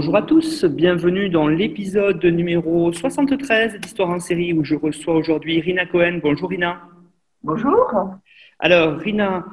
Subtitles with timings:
[0.00, 5.60] Bonjour à tous, bienvenue dans l'épisode numéro 73 d'Histoire en série où je reçois aujourd'hui
[5.60, 6.20] Rina Cohen.
[6.22, 6.80] Bonjour Rina.
[7.42, 7.92] Bonjour.
[8.58, 9.44] Alors Rina,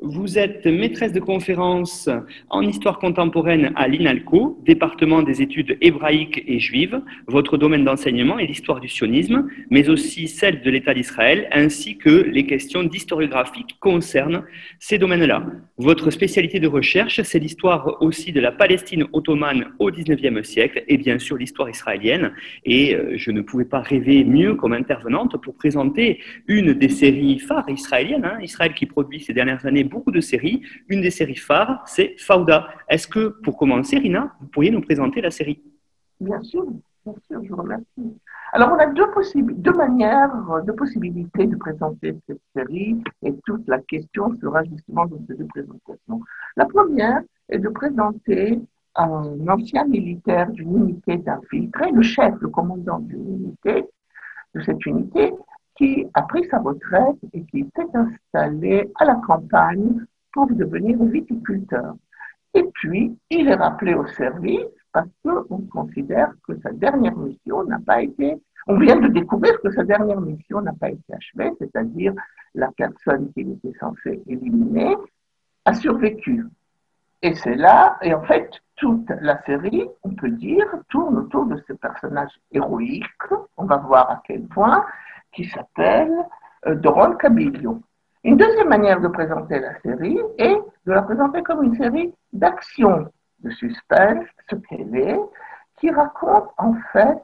[0.00, 2.10] vous êtes maîtresse de conférence
[2.50, 7.00] en histoire contemporaine à l'INALCO, département des études hébraïques et juives.
[7.26, 12.10] Votre domaine d'enseignement est l'histoire du sionisme, mais aussi celle de l'État d'Israël, ainsi que
[12.10, 14.44] les questions d'historiographie qui concernent
[14.78, 15.46] ces domaines-là.
[15.78, 20.98] Votre spécialité de recherche, c'est l'histoire aussi de la Palestine ottomane au XIXe siècle et
[20.98, 22.32] bien sûr l'histoire israélienne.
[22.64, 27.38] Et euh, je ne pouvais pas rêver mieux comme intervenante pour présenter une des séries
[27.38, 30.62] phares israéliennes, hein, Israël qui produit ces dernières années beaucoup de séries.
[30.88, 32.68] Une des séries phares, c'est Fauda.
[32.88, 35.62] Est-ce que, pour commencer, Rina, vous pourriez nous présenter la série?
[36.20, 36.64] Bien sûr,
[37.04, 38.06] bien sûr, je vous remercie.
[38.52, 40.32] Alors, on a deux, manières,
[40.66, 45.46] deux possibilités de présenter cette série, et toute la question sera justement dans ces deux
[45.46, 46.20] présentations.
[46.56, 48.60] La première est de présenter
[48.94, 53.86] un ancien militaire d'une unité d'infiltrés, le chef, le commandant d'une unité,
[54.54, 55.32] de cette unité,
[55.76, 61.94] qui a pris sa retraite et qui s'est installé à la campagne pour devenir viticulteur.
[62.54, 67.80] Et puis, il est rappelé au service parce qu'on considère que sa dernière mission n'a
[67.80, 72.14] pas été, on vient de découvrir que sa dernière mission n'a pas été achevée, c'est-à-dire
[72.54, 74.96] la personne qu'il était censé éliminer
[75.64, 76.44] a survécu.
[77.22, 81.60] Et c'est là, et en fait, toute la série, on peut dire, tourne autour de
[81.66, 83.04] ce personnage héroïque.
[83.56, 84.84] On va voir à quel point
[85.34, 86.12] qui s'appelle
[86.66, 87.80] euh, Doron Cabiglio.
[88.22, 93.10] Une deuxième manière de présenter la série est de la présenter comme une série d'actions
[93.40, 95.20] de suspense, ce qu'elle est,
[95.78, 97.22] qui raconte en fait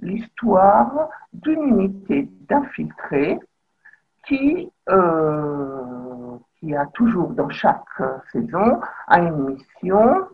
[0.00, 3.38] l'histoire d'une unité d'infiltrés
[4.26, 7.84] qui, euh, qui a toujours dans chaque
[8.32, 10.26] saison une mission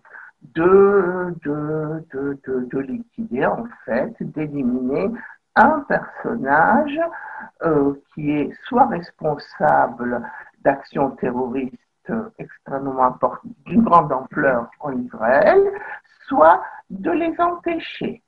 [0.55, 5.11] de, de, de, de liquider, en fait, d'éliminer
[5.57, 7.01] un personnage
[7.63, 10.23] euh, qui est soit responsable
[10.63, 11.75] d'actions terroristes
[12.39, 15.61] extrêmement importantes, d'une grande ampleur en Israël,
[16.29, 18.23] soit de les empêcher.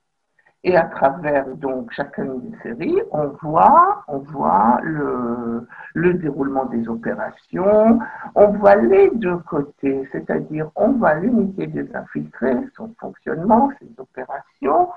[0.65, 6.89] Et à travers donc chacune des séries, on voit, on voit le, le déroulement des
[6.89, 8.01] opérations,
[8.35, 14.89] on voit les deux côtés, c'est-à-dire on voit l'unité des infiltrés, son fonctionnement, ses opérations,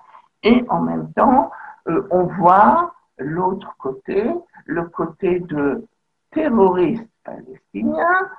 [0.44, 1.52] et en même temps
[1.88, 4.30] euh, on voit l'autre côté,
[4.66, 5.86] le côté de
[6.32, 8.30] terroristes palestiniens.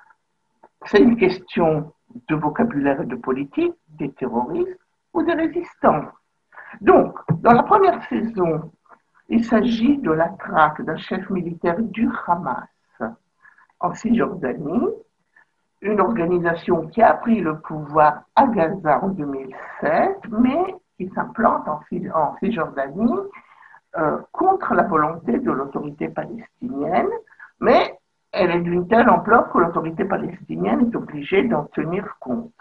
[0.85, 1.93] C'est une question
[2.29, 4.79] de vocabulaire et de politique, des terroristes
[5.13, 6.07] ou des résistants.
[6.81, 8.73] Donc, dans la première saison,
[9.29, 12.67] il s'agit de la traque d'un chef militaire du Hamas
[13.81, 14.89] en Cisjordanie,
[15.81, 20.77] une organisation qui a pris le pouvoir à Gaza en 2007, mais
[21.15, 21.81] s'implante en,
[22.39, 23.19] Cisjordanie
[23.99, 27.11] euh, contre la volonté de l'autorité palestinienne,
[27.61, 27.99] mais
[28.33, 32.53] elle est d'une telle ampleur que l'autorité palestinienne est obligée d'en tenir compte.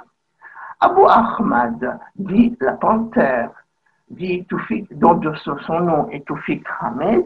[0.79, 3.51] Abu Ahmad, dit la panthère,
[4.09, 4.45] dit
[4.91, 5.21] dont
[5.65, 7.25] son nom est Toufik Hamed,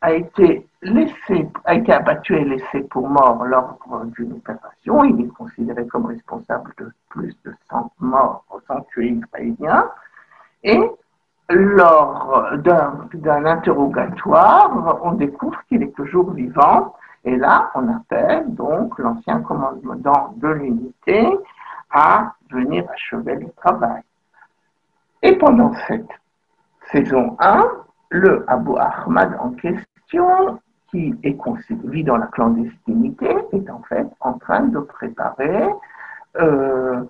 [0.00, 3.78] a été, laissé, a été abattu et laissé pour mort lors
[4.16, 5.04] d'une opération.
[5.04, 9.90] Il est considéré comme responsable de plus de 100 morts, 100 tués israéliens.
[10.62, 10.80] Et
[11.48, 16.94] lors d'un interrogatoire, on découvre qu'il est toujours vivant.
[17.24, 21.28] Et là, on appelle donc l'ancien commandant de l'unité
[21.90, 24.02] à venir achever le travail.
[25.22, 26.08] Et pendant cette
[26.92, 27.66] saison 1,
[28.10, 30.60] le Abu Ahmad en question,
[30.90, 31.14] qui
[31.84, 35.68] vit dans la clandestinité, est en fait en train de préparer
[36.40, 37.04] euh,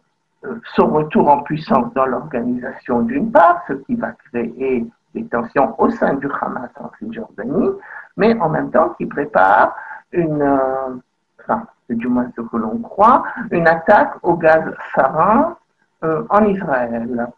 [0.75, 5.91] son retour en puissance dans l'organisation d'une part, ce qui va créer des tensions au
[5.91, 7.71] sein du Hamas en Cisjordanie,
[8.17, 9.75] mais en même temps qui prépare
[10.13, 10.97] une, euh,
[11.41, 14.65] enfin, c'est du moins ce que l'on croit, une attaque au gaz
[14.95, 15.57] sarin
[16.05, 17.29] euh, en Israël.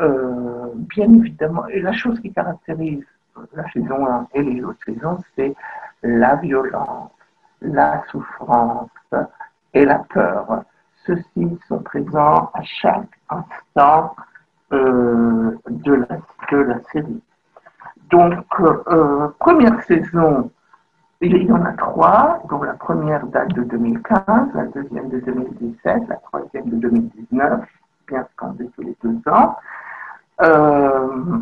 [0.00, 3.04] Euh, bien évidemment, la chose qui caractérise
[3.54, 5.54] la saison 1 et les autres saisons, c'est
[6.02, 7.10] la violence,
[7.60, 8.88] la souffrance
[9.74, 10.64] et la peur
[11.10, 14.14] ceux-ci sont présents à chaque instant
[14.72, 16.18] euh, de, la,
[16.52, 17.22] de la série.
[18.10, 20.50] Donc, euh, première saison,
[21.20, 24.24] il y en a trois, dont la première date de 2015,
[24.54, 27.60] la deuxième de 2017, la troisième de 2019,
[28.08, 29.56] bien scandé tous les deux ans.
[30.42, 31.38] Euh,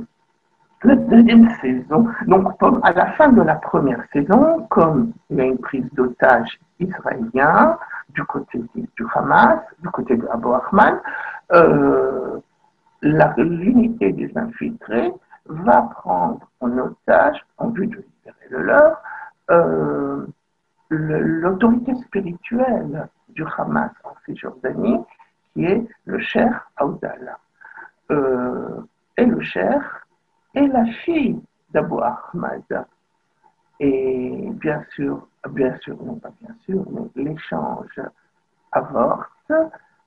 [0.85, 5.45] la deuxième saison, donc à la fin de la première saison, comme il y a
[5.45, 7.77] une prise d'otage israélien
[8.11, 11.01] du côté du Hamas, du côté de Abu Ahmad,
[11.53, 12.41] euh,
[13.03, 15.13] l'unité des infiltrés
[15.47, 19.03] va prendre en otage, en vue de libérer le leur,
[19.51, 20.27] euh,
[20.91, 25.05] l'autorité spirituelle du Hamas en Cisjordanie,
[25.53, 27.39] qui est le cher Aoudallah.
[28.11, 28.81] Euh,
[29.17, 30.07] et le cher
[30.55, 31.41] est la fille
[31.71, 32.63] d'Abu Ahmad.
[33.81, 38.01] Et bien sûr, bien sûr, non pas bien sûr, mais l'échange
[38.73, 39.53] avorte.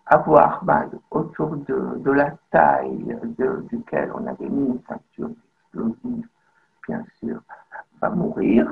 [0.08, 5.30] Abu Ahmad, autour de, la taille de, duquel on avait mis une ceinture
[5.64, 6.28] explosive,
[6.86, 7.40] bien sûr,
[8.02, 8.70] va mourir.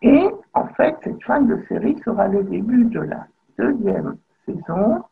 [0.00, 3.26] Et en fait, cette fin de série sera le début de la
[3.58, 4.16] deuxième
[4.46, 5.04] saison,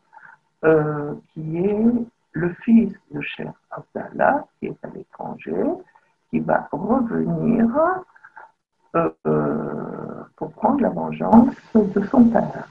[0.63, 1.93] euh, qui est
[2.31, 5.63] le fils de Cher Abdallah, qui est à l'étranger,
[6.31, 7.67] qui va revenir
[8.95, 12.67] euh, euh, pour prendre la vengeance de son père.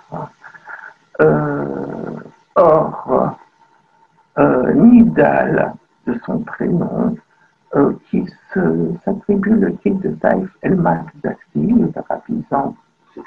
[2.55, 3.37] or,
[4.39, 5.75] Nidal,
[6.07, 7.17] de son prénom,
[7.75, 8.25] euh, qui
[9.05, 12.75] s'attribue le titre de Taïf el-Makdassi, le arabisant.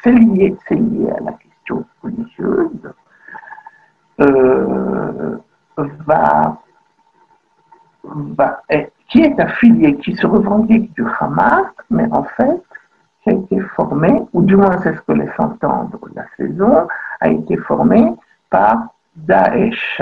[0.03, 2.93] C'est lié, lié à la question religieuse.
[4.21, 5.37] Euh,
[6.05, 6.57] va
[9.09, 12.61] qui est affilié, qui se revendique du Hamas, mais en fait,
[13.23, 16.87] qui a été formé, ou du moins c'est ce que laisse entendre la saison,
[17.19, 18.13] a été formé
[18.49, 20.01] par Daesh.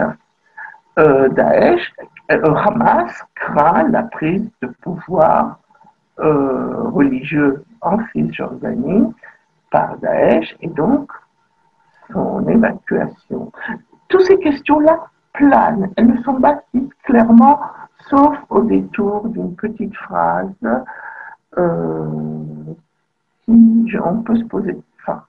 [0.99, 1.93] Euh, Daesh,
[2.31, 5.59] euh, Hamas craint la prise de pouvoir
[6.19, 9.13] euh, religieux en Cisjordanie
[9.71, 11.11] par Daesh et donc
[12.11, 13.51] son évacuation.
[14.07, 17.59] Toutes ces questions-là planent, elles ne sont pas dites clairement,
[18.09, 20.53] sauf au détour d'une petite phrase
[23.47, 24.77] on peut se poser.
[25.01, 25.23] Enfin,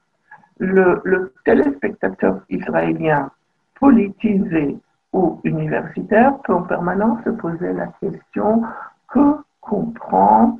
[0.58, 3.30] le, téléspectateur israélien
[3.78, 4.78] politisé
[5.12, 8.62] ou universitaire peut en permanence se poser la question
[9.08, 10.58] que comprend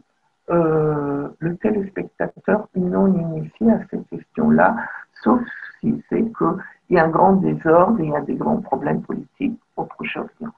[0.50, 4.76] euh, le téléspectateur non initié à cette question-là,
[5.22, 5.40] sauf
[5.80, 9.02] si c'est qu'il y a un grand désordre et il y a des grands problèmes
[9.02, 10.52] politiques au Proche-Orient.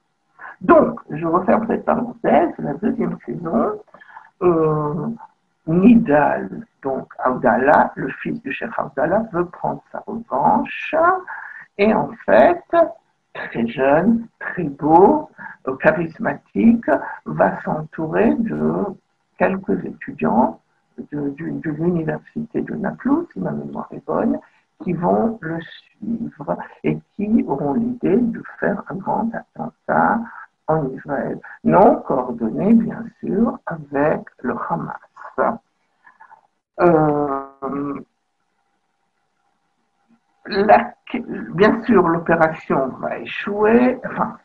[0.61, 3.81] Donc, je referme cette parenthèse, la deuxième saison,
[4.43, 5.08] euh,
[5.70, 10.94] Nidal, donc Abdallah, le fils du chef Abdallah, veut prendre sa revanche
[11.78, 12.62] et en fait,
[13.32, 15.31] très jeune, très beau,
[15.67, 16.90] euh, charismatique,
[17.25, 18.84] va s'entourer de
[19.38, 20.61] quelques étudiants
[21.11, 24.39] de, l'université de Naplouse, si ma mémoire est bonne,
[24.82, 30.20] qui vont le suivre et qui auront l'idée de faire un grand attentat
[30.67, 35.09] en Israël, non coordonné bien sûr avec le Hamas.
[36.81, 38.01] Euh,
[41.55, 44.39] bien sûr, l'opération va échouer, enfin,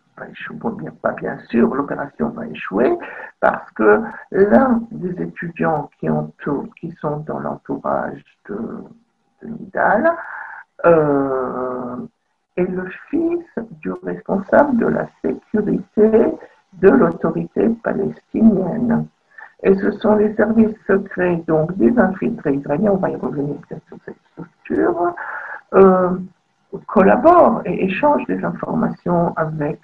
[1.02, 2.98] pas, bien, sûr, l'opération va échouer
[3.40, 4.02] parce que
[4.32, 8.58] l'un des étudiants qui, sont dans l'entourage de,
[9.42, 10.16] de Nidal
[10.86, 11.98] euh,
[12.56, 13.46] est le fils
[13.82, 16.34] du responsable de la sécurité
[16.74, 19.08] de l'autorité palestinienne.
[19.66, 23.98] Et ce sont les services secrets, donc des infiltrés israéliens, on va y revenir sur
[24.06, 25.16] cette structure,
[25.74, 26.12] euh,
[26.86, 29.82] collaborent et échangent des informations avec,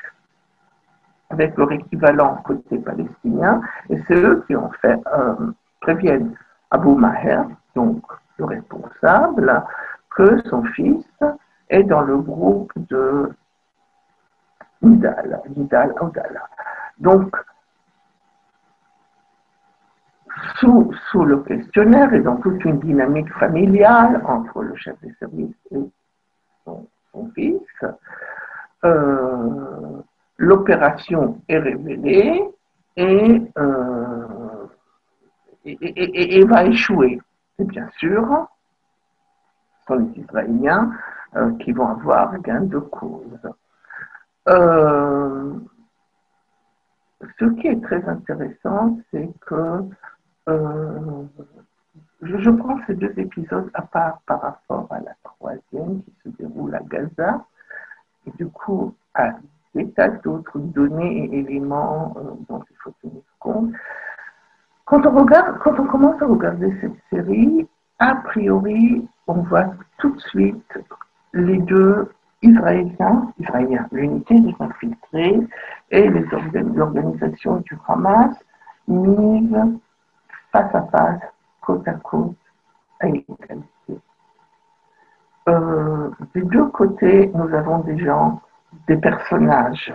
[1.32, 3.60] avec leur équivalent côté palestinien,
[3.90, 6.36] et c'est eux qui ont fait, euh, préviennent
[6.70, 8.04] Abu Maher, donc
[8.38, 9.64] le responsable,
[10.16, 11.08] que son fils
[11.70, 13.32] est dans le groupe de
[14.84, 16.48] Nidal, Nidal Audala.
[17.00, 17.36] Donc,
[20.62, 25.80] sous, le questionnaire et dans toute une dynamique familiale entre le chef des services et
[26.66, 26.88] son,
[27.34, 27.60] fils,
[28.86, 30.02] euh,
[30.38, 32.44] l'opération est révélée
[32.96, 34.68] et, euh,
[35.66, 37.20] et, va échouer.
[37.60, 38.48] Et bien sûr,
[39.80, 40.92] ce sont les Israéliens
[41.36, 43.40] euh, qui vont avoir gain de cause.
[47.40, 49.84] ce qui est très intéressant, c'est que
[50.50, 51.24] euh,
[52.22, 56.76] je, prends ces deux épisodes à part par rapport à la troisième qui se déroule
[56.76, 57.46] à Gaza.
[58.28, 59.32] et du coup à
[59.76, 63.72] des tas d'autres données et éléments euh, dont il faut tenir compte.
[64.86, 67.68] Quand on, regarde, quand on commence à regarder cette série,
[68.00, 70.80] a priori, on voit tout de suite
[71.34, 75.40] les deux Israéliens, Israéliens l'unité des infiltrés
[75.92, 78.36] et l'organisation du Hamas
[78.88, 79.56] mises
[80.52, 81.22] face à face,
[81.62, 82.36] côte à côte,
[83.00, 84.00] à égalité.
[85.50, 88.42] Euh, des deux côtés, nous avons des gens,
[88.88, 89.94] des personnages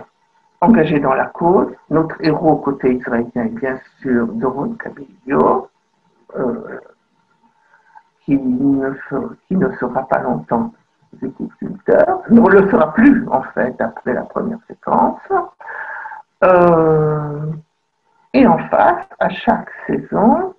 [0.61, 1.73] engagés dans la cause.
[1.89, 5.69] Notre héros côté israélien est bien sûr Doron Cabello,
[6.35, 6.79] euh,
[8.25, 10.73] qui, ne sera, pas longtemps
[11.21, 15.21] viticulteur, ne le sera plus en fait après la première séquence.
[16.43, 17.51] Euh,
[18.33, 20.53] et en face, à chaque saison,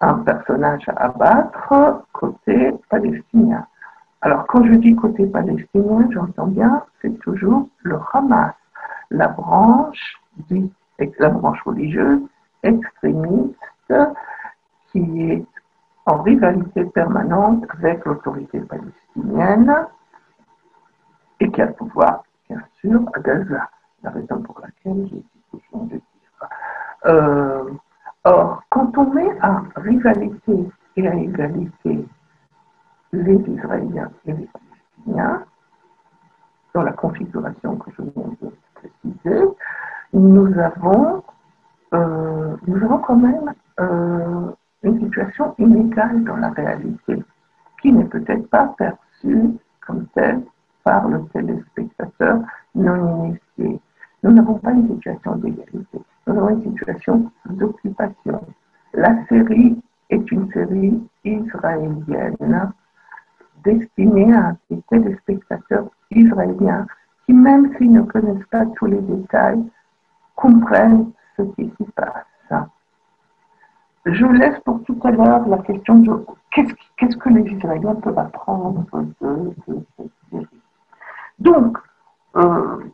[0.00, 3.66] un personnage à abattre côté palestinien.
[4.20, 8.54] Alors, quand je dis côté palestinien, j'entends bien, c'est toujours le Hamas,
[9.10, 10.20] la branche,
[11.18, 12.22] la branche religieuse
[12.62, 13.94] extrémiste
[14.90, 15.46] qui est
[16.06, 19.86] en rivalité permanente avec l'autorité palestinienne
[21.40, 23.70] et qui a le pouvoir, bien sûr, à Gaza.
[24.02, 26.02] La raison pour laquelle j'ai dit que de dire.
[27.06, 27.70] Euh,
[28.24, 32.04] or, quand on met à rivalité et à égalité
[33.12, 35.44] les Israéliens et les Palestiniens,
[36.74, 39.44] dans la configuration que je viens de préciser,
[40.12, 41.22] nous avons,
[41.94, 44.50] euh, nous avons quand même euh,
[44.82, 47.22] une situation inégale dans la réalité,
[47.80, 50.42] qui n'est peut-être pas perçue comme telle
[50.84, 52.40] par le téléspectateur
[52.74, 53.80] non initié.
[54.22, 58.40] Nous n'avons pas une situation d'égalité, avons une situation d'occupation.
[58.94, 59.80] La série
[60.10, 62.72] est une série israélienne
[63.64, 66.86] destiné à des téléspectateurs israéliens
[67.26, 69.62] qui, même s'ils ne connaissent pas tous les détails,
[70.36, 72.24] comprennent ce qui s'y passe.
[74.06, 78.86] Je laisse pour tout à l'heure la question de qu'est-ce, que les Israéliens peuvent apprendre
[79.20, 79.54] de,
[79.96, 80.46] cette série.
[81.38, 81.76] Donc,
[82.36, 82.84] euh,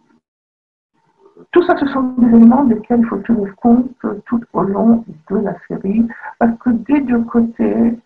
[1.50, 3.90] tout ça, ce sont des éléments desquels il faut tenir compte
[4.26, 6.06] tout au long de la série,
[6.38, 7.98] parce que des deux côtés,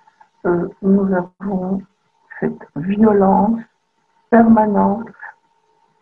[0.47, 1.83] euh, nous avons
[2.41, 3.61] cette violence
[4.31, 5.09] permanente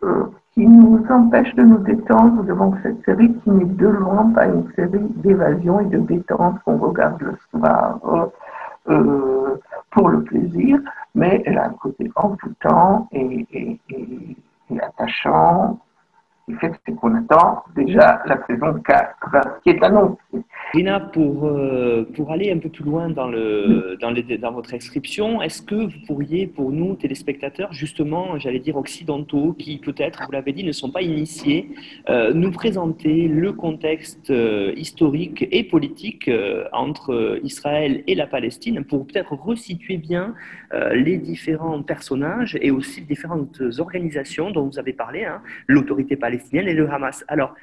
[0.03, 2.43] euh, qui nous empêche de nous détendre.
[2.43, 6.77] Devant cette série qui n'est de loin pas une série d'évasion et de détente qu'on
[6.77, 7.99] regarde le soir
[8.89, 9.55] euh,
[9.91, 10.79] pour le plaisir,
[11.15, 13.79] mais elle a un côté envoûtant et,
[14.81, 15.79] attachant
[16.47, 20.17] qui fait qu'on attend déjà la saison 4 qui est annoncée.
[20.73, 24.73] Rina, pour, euh, pour aller un peu plus loin dans, le, dans, les, dans votre
[24.73, 30.31] inscription, est-ce que vous pourriez, pour nous, téléspectateurs, justement, j'allais dire occidentaux, qui peut-être, vous
[30.31, 31.69] l'avez dit, ne sont pas initiés,
[32.09, 36.29] euh, nous présenter le contexte euh, historique et politique
[36.71, 40.33] entre Israël et la Palestine pour peut-être resituer bien
[40.93, 46.36] les différents personnages et aussi les différentes organisations dont vous avez parlé, hein, l'autorité palestinienne
[46.67, 47.23] et le Hamas.
[47.27, 47.55] Alors,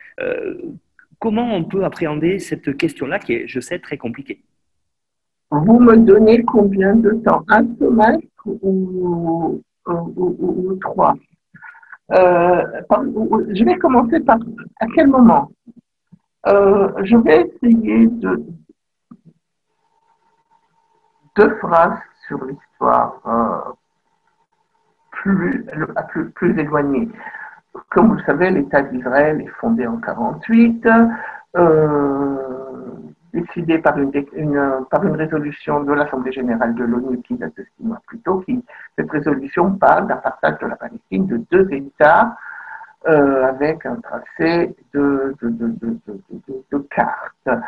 [1.21, 4.43] Comment on peut appréhender cette question-là qui est, je sais, très compliquée?
[5.51, 7.43] Vous me donnez combien de temps?
[7.49, 9.63] Un semestre ou,
[10.83, 11.15] trois?
[12.13, 12.63] Euh,
[13.55, 14.39] Je vais commencer par
[14.81, 15.51] à quel moment?
[16.47, 18.45] Euh, Je vais essayer de
[21.37, 23.73] deux phrases sur l'histoire euh,
[26.35, 27.09] plus éloignée.
[27.91, 30.89] Comme vous le savez, l'État d'Israël est fondé en 1948,
[31.57, 32.37] euh,
[33.33, 34.11] décidé par une,
[35.17, 38.41] résolution de l'Assemblée générale de l'ONU qui date de six mois plus tôt.
[38.41, 38.65] Qui,
[38.97, 42.37] cette résolution parle d'un partage de la Palestine de deux États
[43.09, 47.63] euh, avec un tracé de cartes.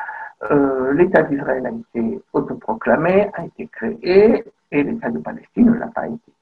[0.50, 5.88] Euh, L'État d'Israël a été autoproclamé, a été créé, et l'État de Palestine ne l'a
[5.88, 6.32] pas été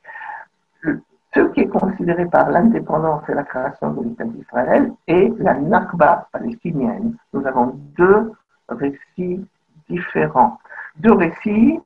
[1.35, 6.29] ce qui est considéré par l'indépendance et la création de l'État d'Israël est la Nakba
[6.33, 7.17] palestinienne.
[7.33, 8.33] Nous avons deux
[8.69, 9.45] récits
[9.89, 10.59] différents.
[10.97, 11.81] Deux récits,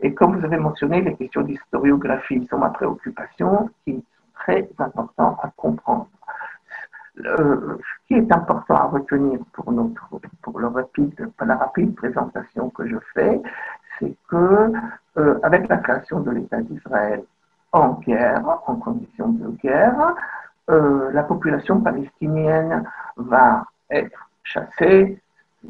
[0.00, 4.02] et comme vous avez mentionné, les questions d'historiographie sont ma préoccupation, qui sont
[4.34, 6.08] très importantes à comprendre.
[7.16, 7.76] ce
[8.06, 10.08] qui est important à retenir pour, notre,
[10.42, 13.40] pour rapide, la rapide présentation que je fais,
[13.98, 14.72] c'est que
[15.16, 17.24] euh, avec la création de l'État d'Israël
[17.72, 20.14] en guerre, en condition de guerre.
[20.68, 22.84] Euh, la population palestinienne
[23.16, 25.20] va être chassée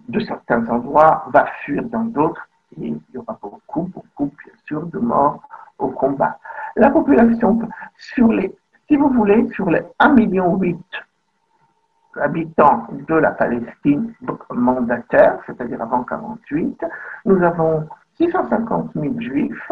[0.08, 4.86] de certains endroits, va fuir dans d'autres, et il y aura beaucoup, beaucoup, bien sûr,
[4.86, 5.42] de morts
[5.78, 6.38] au combat.
[6.76, 7.58] La population,
[7.96, 8.54] sur les
[8.90, 10.60] si vous voulez, sur les 1,8 million
[12.20, 14.12] habitants de la Palestine
[14.50, 16.84] mandataire, c'est-à-dire avant 48,
[17.24, 19.70] nous avons 650 000 juifs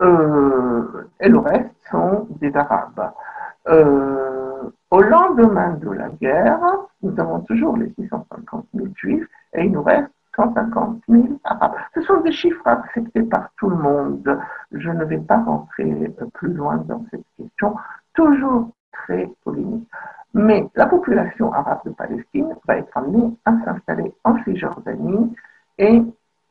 [0.00, 3.12] et le reste sont des Arabes.
[3.68, 6.60] Euh, au lendemain de la guerre,
[7.02, 11.74] nous avons toujours les 650 000 juifs et il nous reste 150 000 arabes.
[11.94, 14.38] Ce sont des chiffres acceptés par tout le monde.
[14.72, 17.76] Je ne vais pas rentrer plus loin dans cette question,
[18.14, 19.88] toujours très polémique.
[20.32, 25.34] Mais la population arabe de Palestine va être amenée à s'installer en Cisjordanie
[25.78, 26.02] et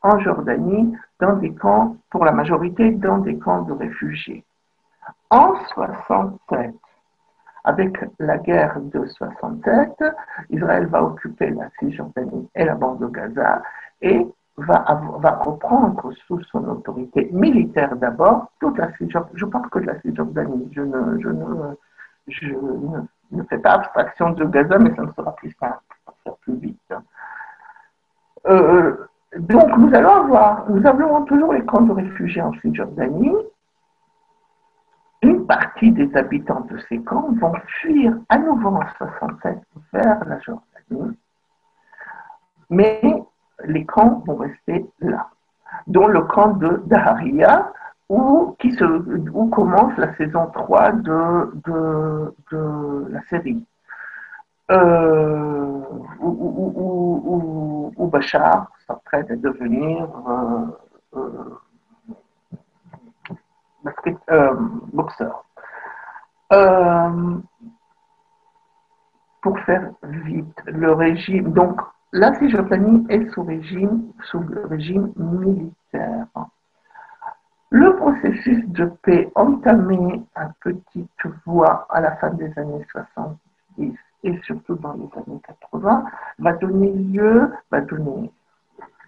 [0.02, 4.44] en Jordanie dans des camps, pour la majorité, dans des camps de réfugiés.
[5.30, 6.74] En 67,
[7.64, 10.04] avec la guerre de 67,
[10.50, 13.62] Israël va occuper la Cisjordanie et la bande de Gaza
[14.00, 14.26] et
[14.56, 14.82] va,
[15.40, 19.38] reprendre sous son autorité militaire d'abord toute la Cisjordanie.
[19.38, 21.18] Je parle que de la Cisjordanie, je ne,
[22.28, 22.54] je
[23.32, 26.56] ne, fais pas abstraction de Gaza, mais ça ne sera plus simple, ça sera plus
[26.56, 26.94] vite.
[28.46, 28.96] Euh,
[29.38, 33.36] donc nous allons avoir, nous avons toujours les camps de réfugiés en Cisjordanie,
[35.22, 39.58] une partie des habitants de ces camps vont fuir à nouveau en 67
[39.92, 41.16] vers la Jordanie,
[42.70, 43.00] mais
[43.64, 45.28] les camps vont rester là,
[45.86, 47.72] dont le camp de Daharia,
[48.08, 48.56] où,
[49.52, 53.64] commence la saison 3 de, de, de la série.
[54.70, 55.80] Euh,
[56.20, 60.66] où, Bachar s'apprête à devenir euh,
[61.16, 61.56] euh,
[64.30, 64.54] euh,
[64.92, 65.44] boxeur.
[69.42, 71.80] Pour faire vite, le régime, donc
[72.12, 76.26] la Cisjordanie est sous régime, sous le régime militaire.
[77.70, 81.08] Le processus de paix entamé à petite
[81.46, 86.04] voix à la fin des années 70 et surtout dans les années 80
[86.38, 88.30] va donner lieu, va donner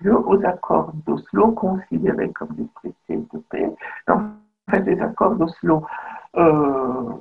[0.01, 3.75] lieu aux accords d'Oslo considérés comme des traités de paix
[4.71, 5.85] fait des accords d'Oslo
[6.37, 7.13] euh,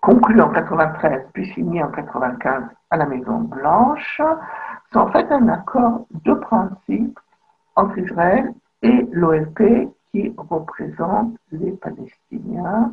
[0.00, 4.20] conclus en 93 puis signés en 95 à la Maison Blanche
[4.92, 7.18] sont en fait un accord de principe
[7.76, 12.92] entre Israël et l'OLP qui représente les Palestiniens.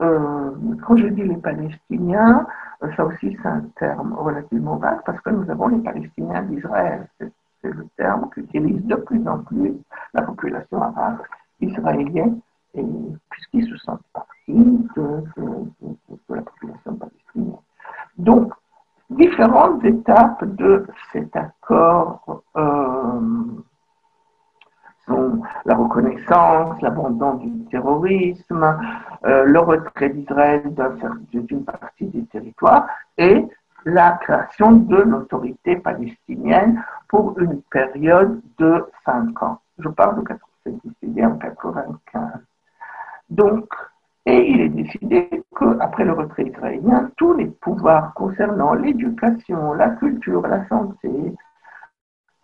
[0.00, 0.50] Euh,
[0.86, 2.46] quand je dis les Palestiniens,
[2.96, 7.08] ça aussi c'est un terme relativement vague parce que nous avons les Palestiniens d'Israël.
[7.18, 9.74] C'est le terme qu'utilise de plus en plus
[10.14, 11.18] la population arabe
[11.60, 12.36] israéliens,
[13.30, 15.24] puisqu'ils se sentent partie de,
[16.28, 17.56] la population palestinienne.
[18.16, 18.52] Donc,
[19.10, 23.20] différentes étapes de cet accord euh,
[25.64, 28.78] la reconnaissance, l'abandon du terrorisme,
[29.24, 30.62] euh, le retrait d'Israël
[31.32, 33.44] d'une partie des territoires et
[33.84, 39.60] la création de l'autorité palestinienne pour une période de cinq ans.
[39.78, 40.34] Je parle de
[40.84, 42.40] décidé en 95.
[43.30, 43.66] Donc,
[44.26, 50.42] et il est décidé qu'après le retrait israélien, tous les pouvoirs concernant l'éducation, la culture,
[50.46, 51.34] la santé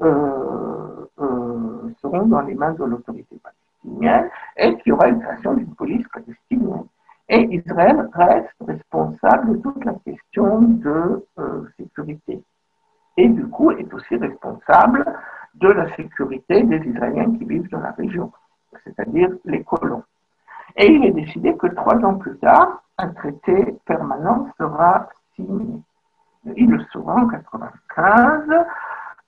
[0.03, 0.84] euh,
[1.21, 5.75] euh, seront dans les mains de l'autorité palestinienne et qu'il y aura une création d'une
[5.75, 6.85] police palestinienne.
[7.29, 12.43] Et Israël reste responsable de toute la question de euh, sécurité.
[13.17, 15.05] Et du coup, est aussi responsable
[15.55, 18.33] de la sécurité des Israéliens qui vivent dans la région,
[18.85, 20.03] c'est-à-dire les colons.
[20.77, 25.81] Et il est décidé que trois ans plus tard, un traité permanent sera signé.
[26.57, 28.67] Il le sera en 1995,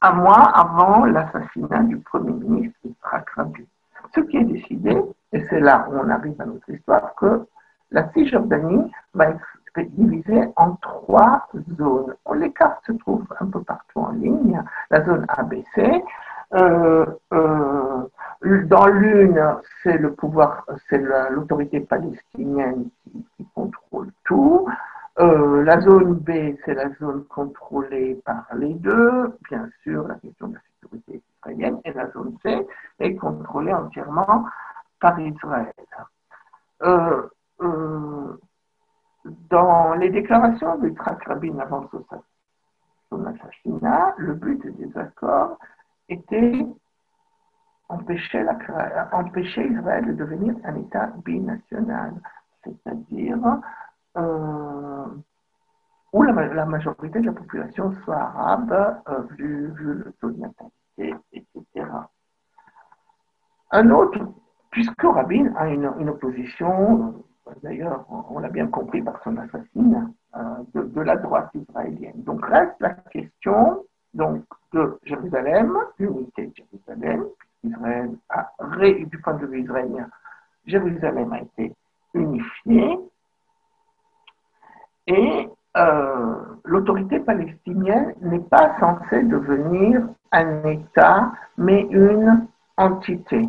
[0.06, 3.64] un mois avant l'assassinat du Premier ministre Yitzhak Rabin.
[4.14, 7.46] Ce qui est décidé, et c'est là où on arrive à notre histoire, que
[7.90, 9.46] la Cisjordanie va être
[9.90, 12.14] divisée en trois zones.
[12.36, 14.62] Les cartes se trouvent un peu partout en ligne.
[14.90, 16.04] La zone ABC,
[16.54, 18.08] euh, euh,
[18.42, 19.42] dans l'une,
[19.82, 22.88] c'est le pouvoir, c'est l'autorité palestinienne
[23.36, 24.68] qui, contrôle tout.
[25.18, 30.48] Euh, la zone B, c'est la zone contrôlée par les deux, bien sûr, la question
[30.48, 31.80] de la sécurité israélienne.
[31.84, 32.66] Et la zone C
[32.98, 34.44] est contrôlée entièrement
[35.00, 35.72] par Israël.
[39.50, 41.88] dans les déclarations du Trak Rabin avant
[43.08, 45.58] son assassinat, le but des accords
[46.08, 46.66] était
[47.88, 48.44] empêcher,
[49.66, 52.14] Israël de devenir un État binational,
[52.64, 53.56] c'est-à-dire euh,
[56.12, 61.86] où la, majorité de la population soit arabe, euh, vu, le taux de natalité, etc.
[63.72, 64.18] Un autre,
[64.70, 67.14] puisque Rabin a une, opposition
[67.62, 70.08] d'ailleurs, on l'a bien compris par son assassinat,
[70.74, 72.22] de, la droite israélienne.
[72.22, 77.26] Donc reste la question donc, de Jérusalem, l'unité de Jérusalem,
[77.62, 78.16] Israël
[79.06, 80.08] du point de vue israélien,
[80.66, 81.74] Jérusalem a été
[82.14, 82.98] unifiée
[85.06, 93.48] et euh, l'autorité palestinienne n'est pas censée devenir un État, mais une entité.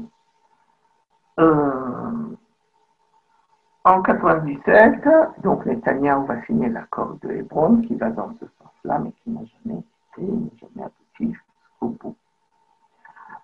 [1.39, 2.36] Euh,
[3.84, 5.08] en 97,
[5.43, 9.41] donc Netanyahu va signer l'accord de Hébron qui va dans ce sens-là, mais qui n'a
[9.46, 12.15] jamais été, n'a jamais abouti jusqu'au bout.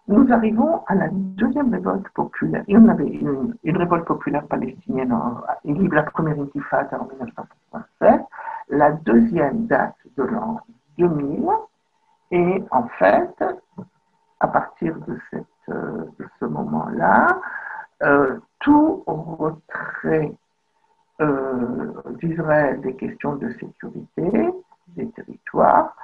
[0.07, 2.63] Nous arrivons à la deuxième révolte populaire.
[2.67, 8.21] Y en avait une, révolte populaire palestinienne, a la première intifada en 1987,
[8.69, 10.59] la deuxième date de l'an
[10.97, 11.49] 2000,
[12.31, 13.43] et en fait,
[14.39, 15.17] à partir de
[16.39, 17.27] ce moment-là,
[18.03, 20.33] euh, tout retrait
[21.21, 24.49] euh, d'Israël des questions de sécurité
[24.89, 25.95] des territoires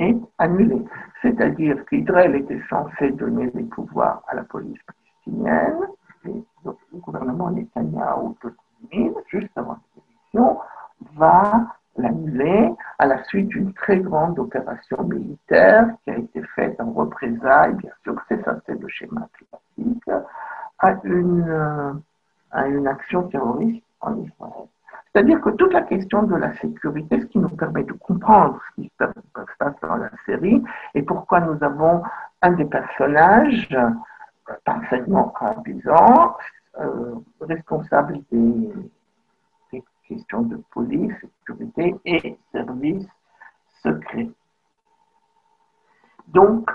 [0.00, 0.84] est annulé.
[1.22, 5.86] C'est-à-dire qu'Israël était censé donner des pouvoirs à la police palestinienne,
[6.24, 8.52] et le gouvernement Netanyahu de
[8.92, 10.58] 2000, juste avant l'élection,
[11.16, 16.92] va l'annuler à la suite d'une très grande opération militaire qui a été faite en
[16.92, 20.10] représailles, bien sûr c'est ça, c'est le schéma classique,
[20.78, 22.00] à une,
[22.50, 24.68] à une action terroriste en Israël.
[25.12, 28.82] C'est-à-dire que toute la question de la sécurité, ce qui nous permet de comprendre ce
[28.82, 29.04] qui se
[29.58, 30.62] passe dans la série
[30.94, 32.02] et pourquoi nous avons
[32.42, 33.90] un des personnages euh,
[34.64, 36.36] parfaitement amusant,
[36.78, 38.72] euh, responsable des,
[39.72, 43.08] des, questions de police, sécurité et services
[43.82, 44.30] secrets.
[46.28, 46.70] Donc,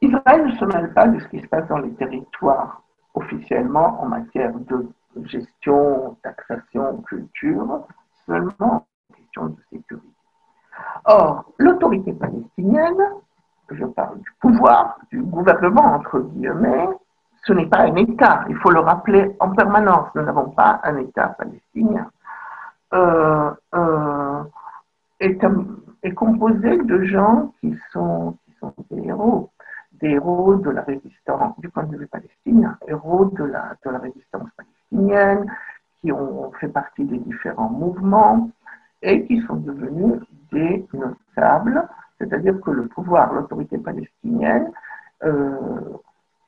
[0.00, 2.82] Israël ne se mêle pas de ce qui se passe dans les territoires
[3.14, 4.88] officiellement en matière de
[5.24, 7.86] gestion, taxation, culture,
[8.26, 10.08] seulement question de sécurité.
[11.04, 13.02] Or, l'autorité palestinienne,
[13.70, 16.88] je parle du pouvoir, du gouvernement, entre guillemets,
[17.46, 20.96] ce n'est pas un État, il faut le rappeler en permanence, nous n'avons pas un
[20.96, 22.10] État palestinien.
[22.94, 24.44] Euh, euh,
[25.20, 28.36] est, composé de gens qui sont,
[28.90, 29.50] des héros
[30.00, 34.74] des héros de la résistance, du point de vue palestinien, héros de la résistance palestinienne,
[34.90, 38.50] qui ont fait partie des différents mouvements
[39.02, 40.20] et qui sont devenus
[40.52, 41.86] des notables,
[42.18, 44.70] c'est-à-dire que le pouvoir, l'autorité palestinienne,
[45.24, 45.98] euh,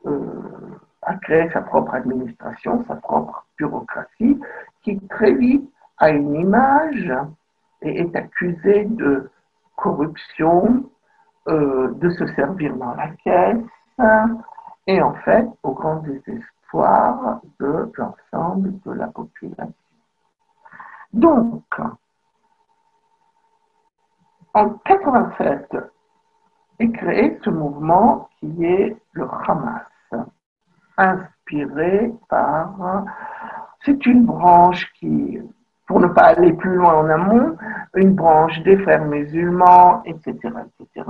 [0.07, 4.41] euh, a créé sa propre administration, sa propre bureaucratie,
[4.83, 5.69] qui très vite
[5.99, 7.13] a une image
[7.83, 9.31] et est accusée de
[9.77, 10.85] corruption,
[11.49, 13.65] euh, de se servir dans la caisse
[14.87, 19.75] et en fait au grand désespoir de l'ensemble de la population.
[21.13, 21.65] Donc,
[24.55, 25.77] en 87
[26.79, 29.87] est créé ce mouvement qui est le Hamas,
[30.97, 33.05] inspiré par...
[33.85, 35.41] C'est une branche qui
[35.87, 37.57] pour ne pas aller plus loin en amont,
[37.95, 41.07] une branche des frères musulmans, etc., etc.,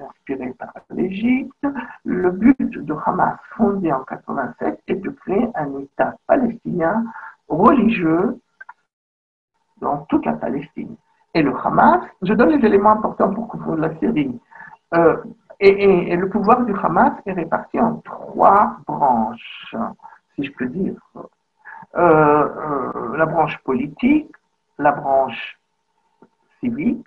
[0.00, 1.66] inspirée par l'Égypte.
[2.04, 7.04] Le but de Hamas, fondé en 87, est de créer un État palestinien
[7.48, 8.38] religieux
[9.80, 10.94] dans toute la Palestine.
[11.34, 14.38] Et le Hamas, je donne les éléments importants pour comprendre la série.
[14.94, 15.16] Euh,
[15.58, 19.74] et, le pouvoir du Hamas est réparti en trois branches,
[20.34, 20.94] si je peux dire.
[21.96, 24.30] Euh, euh, la branche politique,
[24.78, 25.58] la branche
[26.60, 27.06] civique,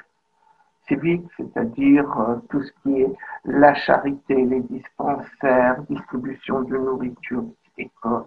[0.90, 3.14] civique, c'est-à-dire euh, tout ce qui est
[3.46, 7.46] la charité, les dispensaires, distribution de nourriture,
[7.78, 8.26] écoles,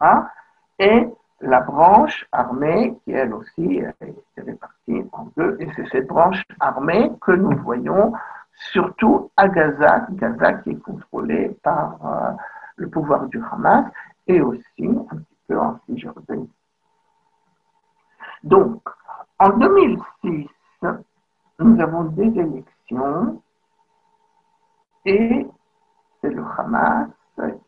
[0.00, 0.16] etc.
[0.80, 1.08] Et
[1.40, 3.94] la branche armée, qui elle aussi est
[4.36, 8.12] répartie en deux, et c'est cette branche armée que nous voyons
[8.52, 12.36] surtout à Gaza, Gaza qui est contrôlée par
[12.76, 13.86] le pouvoir du Hamas,
[14.26, 14.88] et aussi
[15.52, 16.50] en Cisjordanie.
[18.42, 18.82] Donc,
[19.38, 20.48] en 2006,
[21.58, 23.42] nous avons des élections
[25.04, 25.46] et
[26.20, 27.08] c'est le Hamas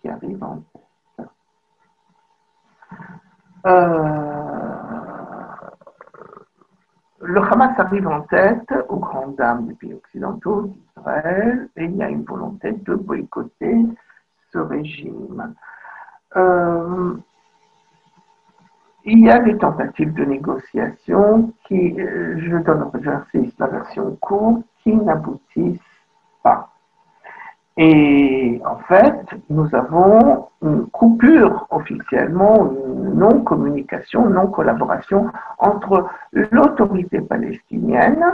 [0.00, 1.28] qui arrive en tête.
[3.66, 3.96] Euh,
[7.20, 12.02] le Hamas arrive en tête aux grandes dames des pays occidentaux d'Israël et il y
[12.02, 13.86] a une volonté de boycotter
[14.52, 15.54] ce régime.
[16.36, 17.16] Euh,
[19.06, 22.90] il y a des tentatives de négociation qui, euh, je donne
[23.58, 25.78] la version courte, qui n'aboutissent
[26.42, 26.70] pas.
[27.76, 38.24] Et en fait, nous avons une coupure officiellement, une non-communication, non-collaboration entre l'autorité palestinienne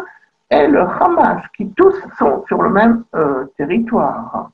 [0.50, 4.50] et le Hamas, qui tous sont sur le même euh, territoire.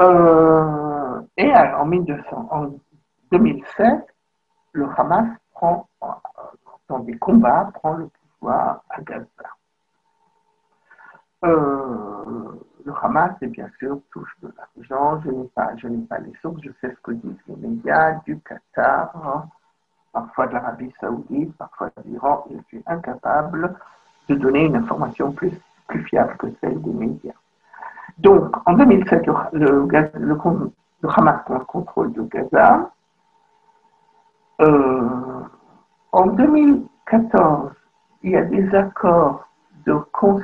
[0.00, 2.66] Euh, et en, 1900, en
[3.30, 4.06] 2007,
[4.72, 5.88] le Hamas prend,
[6.88, 9.26] dans des combats, prend le pouvoir à Gaza.
[11.44, 15.20] Euh, le Hamas, bien sûr, touche de l'argent.
[15.24, 15.72] Je n'ai pas,
[16.08, 19.46] pas les sources, je sais ce que disent les médias du Qatar,
[20.12, 22.46] parfois de l'Arabie Saoudite, parfois de l'Iran.
[22.50, 23.74] Je suis incapable
[24.28, 25.52] de donner une information plus,
[25.88, 27.32] plus fiable que celle des médias.
[28.18, 32.90] Donc, en 2007, le, le, Hamas prend le contrôle de Gaza.
[34.60, 35.42] Euh,
[36.12, 37.72] en 2014,
[38.22, 39.48] il y a des accords
[39.86, 39.96] de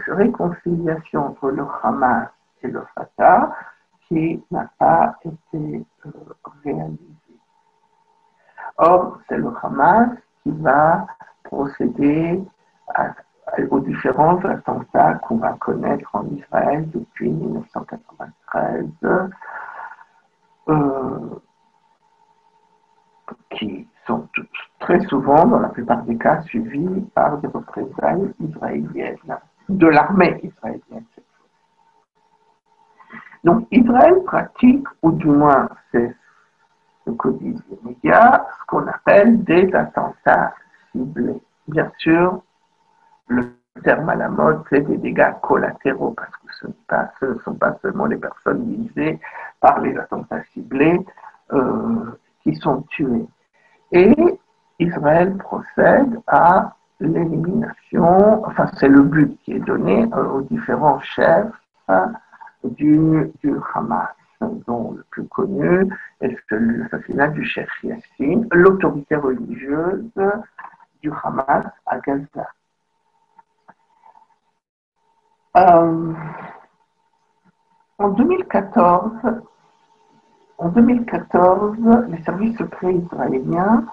[0.08, 2.28] réconciliation entre le Hamas
[2.62, 3.54] et le Fatah
[4.08, 6.10] qui n'a pas été euh,
[6.64, 6.98] réalisé.
[8.78, 11.06] Or, c'est le Hamas qui va
[11.44, 12.42] procéder
[13.70, 18.86] aux différents attentats qu'on va connaître en Israël depuis 1993,
[20.68, 21.40] euh,
[23.50, 24.28] qui sont
[24.78, 29.16] très souvent, dans la plupart des cas, suivis par des représailles israéliennes,
[29.68, 31.04] de l'armée israélienne.
[33.44, 36.14] Donc Israël pratique, ou du moins c'est
[37.06, 40.54] ce que disent les médias, ce qu'on appelle des attentats
[40.90, 41.40] ciblés.
[41.68, 42.42] Bien sûr,
[43.28, 43.42] le
[43.84, 46.52] terme à la mode, c'est des dégâts collatéraux, parce que
[47.20, 49.20] ce, ne sont pas seulement les personnes visées
[49.60, 50.98] par les attentats ciblés
[51.52, 53.26] euh, qui sont tuées.
[53.92, 54.14] Et
[54.78, 61.52] Israël procède à l'élimination, enfin c'est le but qui est donné euh, aux différents chefs
[61.88, 62.12] hein,
[62.64, 63.32] du,
[63.74, 64.08] Hamas,
[64.40, 65.88] dont le plus connu
[66.20, 70.10] est l'assassinat du chef Yassine, l'autorité religieuse
[71.02, 72.48] du Hamas à Gaza.
[75.56, 76.12] Euh,
[77.98, 79.12] en 2014,
[80.58, 81.76] en 2014,
[82.08, 83.84] les services secrets israéliens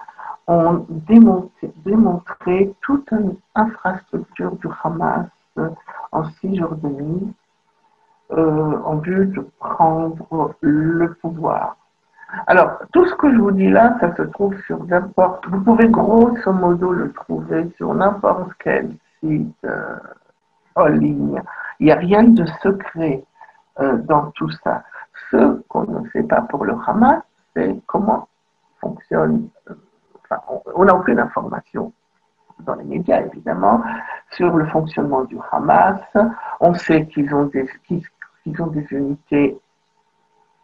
[0.46, 5.26] ont démontré, toute une infrastructure du Hamas
[6.12, 7.34] en Cisjordanie
[8.32, 11.76] euh, en vue de prendre le pouvoir.
[12.46, 15.46] Alors, tout ce que je vous dis là, ça se trouve sur n'importe.
[15.48, 19.54] Vous pouvez grosso modo le trouver sur n'importe quel site.
[19.64, 19.96] Euh,
[20.76, 21.42] en ligne.
[21.80, 23.24] Il n'y a rien de secret
[23.80, 24.82] euh, dans tout ça.
[25.34, 27.22] Ce qu'on ne sait pas pour le Hamas,
[27.54, 28.28] c'est comment
[28.80, 29.48] fonctionne.
[29.68, 29.74] Euh,
[30.22, 30.40] enfin,
[30.76, 31.92] on n'a aucune information
[32.60, 33.82] dans les médias, évidemment,
[34.30, 36.00] sur le fonctionnement du Hamas.
[36.60, 37.68] On sait qu'ils ont des,
[38.60, 39.58] ont des unités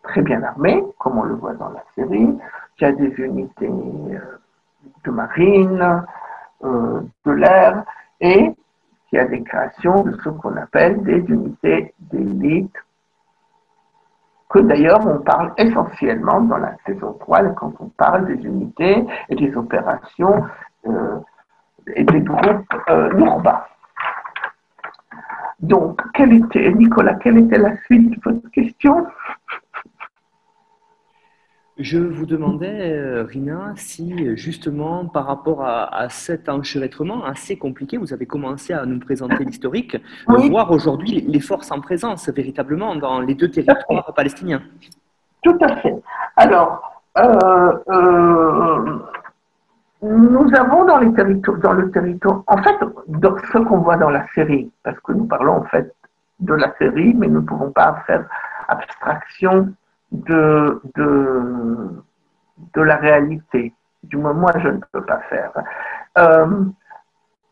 [0.05, 2.39] très bien armées, comme on le voit dans la série,
[2.77, 4.39] qu'il y a des unités euh,
[5.05, 6.05] de marine,
[6.63, 7.85] de l'air,
[8.21, 8.55] et
[9.09, 12.77] qui a des créations de ce qu'on appelle des unités d'élite,
[14.51, 19.37] que d'ailleurs on parle essentiellement dans la saison 3 quand on parle des unités et
[19.37, 20.45] des opérations
[20.87, 21.19] euh,
[21.95, 23.11] et des groupes euh,
[25.61, 29.07] Donc, quelle était, Nicolas, quelle était la suite de votre question?
[31.83, 38.13] Je vous demandais, euh, Rina, si justement par rapport à, cet enchevêtrement assez compliqué, vous
[38.13, 39.97] avez commencé à nous présenter l'historique,
[40.29, 44.63] de voir aujourd'hui les forces en présence véritablement dans les deux territoires palestiniens.
[45.43, 45.95] Tout à fait.
[46.37, 48.99] Alors, euh, euh,
[50.03, 52.77] nous avons dans, les territoires, dans le territoire, en fait,
[53.09, 55.95] dans ce qu'on voit dans la série, parce que nous parlons en fait
[56.41, 58.25] de la série, mais nous ne pouvons pas faire
[58.69, 59.73] abstraction
[60.13, 62.03] de, de,
[62.75, 63.75] de la réalité.
[64.03, 65.53] Du moins, moi, je ne peux pas faire.
[66.19, 66.65] Euh,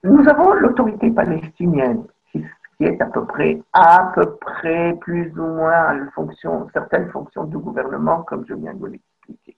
[0.04, 2.44] nous avons l'autorité palestinienne qui,
[2.76, 6.08] qui, est à peu près, à peu près, plus ou moins,
[6.72, 9.56] certaines fonctions du gouvernement, comme je viens de l'expliquer.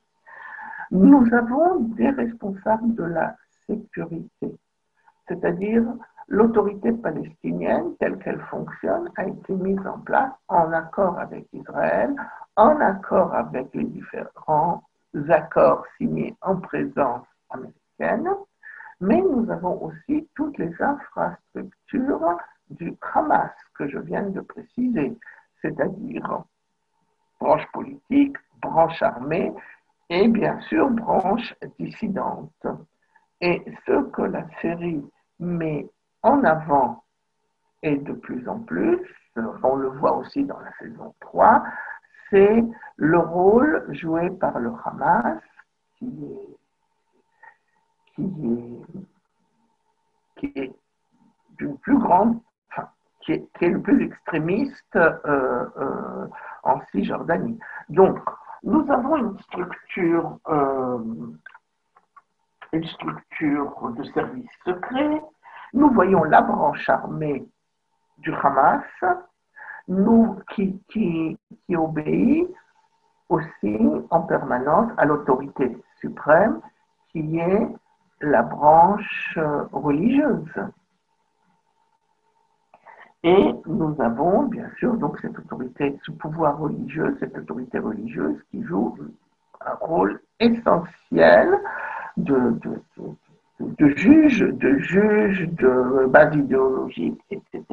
[0.90, 3.36] Nous avons des responsables de la
[3.66, 4.58] sécurité,
[5.28, 5.84] c'est-à-dire
[6.30, 12.14] l'autorité palestinienne telle qu'elle fonctionne a été mise en place en accord avec Israël
[12.56, 14.82] en accord avec les différents
[15.28, 18.30] accords signés en présence américaine,
[19.00, 22.38] mais nous avons aussi toutes les infrastructures
[22.70, 25.16] du Hamas que je viens de préciser,
[25.60, 26.44] c'est-à-dire
[27.40, 29.52] branche politique, branche armée
[30.10, 32.66] et bien sûr branche dissidente.
[33.40, 35.02] Et ce que la série
[35.40, 35.88] met
[36.22, 37.04] en avant
[37.82, 38.98] et de plus en plus,
[39.62, 41.64] on le voit aussi dans la saison 3,
[42.28, 42.64] c'est
[42.96, 45.42] le rôle joué par le Hamas
[45.98, 46.56] qui est,
[48.14, 48.22] qui
[50.40, 50.72] qui est
[51.86, 52.88] grande, enfin,
[53.20, 56.26] qui est, le plus extrémiste euh, euh,
[56.62, 57.58] en Cisjordanie.
[57.88, 58.18] Donc,
[58.62, 60.98] nous avons une structure, euh,
[62.72, 65.22] une structure de service secret.
[65.72, 67.46] Nous voyons la branche armée
[68.18, 68.84] du Hamas,
[69.88, 71.38] nous, qui, qui,
[71.74, 72.48] obéit
[73.28, 73.78] aussi
[74.10, 76.60] en permanence à l'autorité suprême
[77.10, 77.68] qui est
[78.20, 79.38] la branche
[79.72, 80.52] religieuse.
[83.22, 88.62] Et nous avons bien sûr donc cette autorité, ce pouvoir religieux, cette autorité religieuse qui
[88.62, 88.96] joue
[89.64, 91.60] un rôle essentiel
[92.16, 92.58] de,
[93.88, 97.64] juge, de juge, de base idéologique, etc.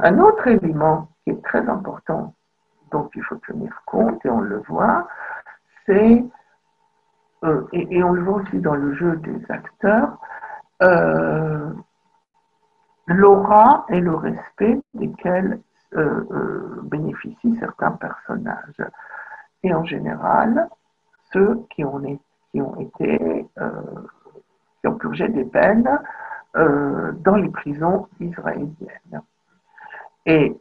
[0.00, 2.34] Un autre élément qui est très important,
[2.90, 5.08] dont il faut tenir compte, et on le voit,
[5.86, 6.24] c'est,
[7.44, 10.18] euh, et, on le voit aussi dans le jeu des acteurs,
[10.82, 11.70] euh,
[13.06, 15.60] l'aura et le respect desquels
[15.94, 18.82] euh, bénéficient certains personnages.
[19.62, 20.68] Et en général,
[21.32, 23.46] ceux qui ont, été,
[24.80, 25.88] qui ont purgé des peines
[26.54, 29.22] dans les prisons israéliennes.
[30.26, 30.56] Et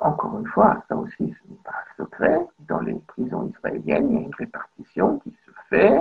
[0.00, 4.14] encore une fois, ça aussi, ce n'est pas un secret, dans les prisons israéliennes, il
[4.14, 6.00] y a une répartition qui se fait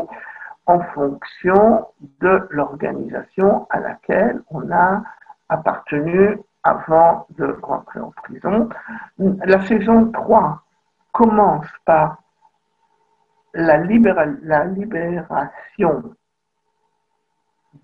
[0.66, 1.88] en fonction
[2.22, 5.04] de l'organisation à laquelle on a
[5.50, 8.70] appartenu avant de rentrer en prison.
[9.18, 10.64] La saison 3
[11.12, 12.18] commence par
[13.54, 14.32] la libération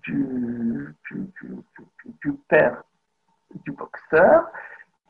[0.02, 0.94] du,
[2.48, 2.82] père
[3.64, 4.50] du boxeur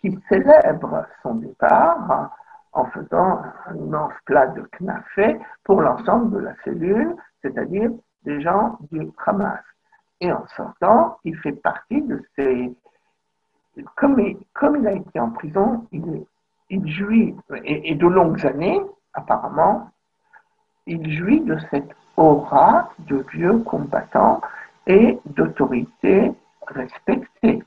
[0.01, 2.31] qui célèbre son départ
[2.73, 7.91] en faisant un immense plat de knafé pour l'ensemble de la cellule, c'est-à-dire
[8.25, 9.61] des gens du Hamas.
[10.21, 12.75] Et en sortant, il fait partie de ces...
[13.97, 18.81] Comme il, a été en prison, il, jouit, et, de longues années,
[19.15, 19.91] apparemment,
[20.87, 24.43] il jouit de cette aura de vieux combattant
[24.91, 26.33] et d'autorité
[26.67, 27.63] respectée.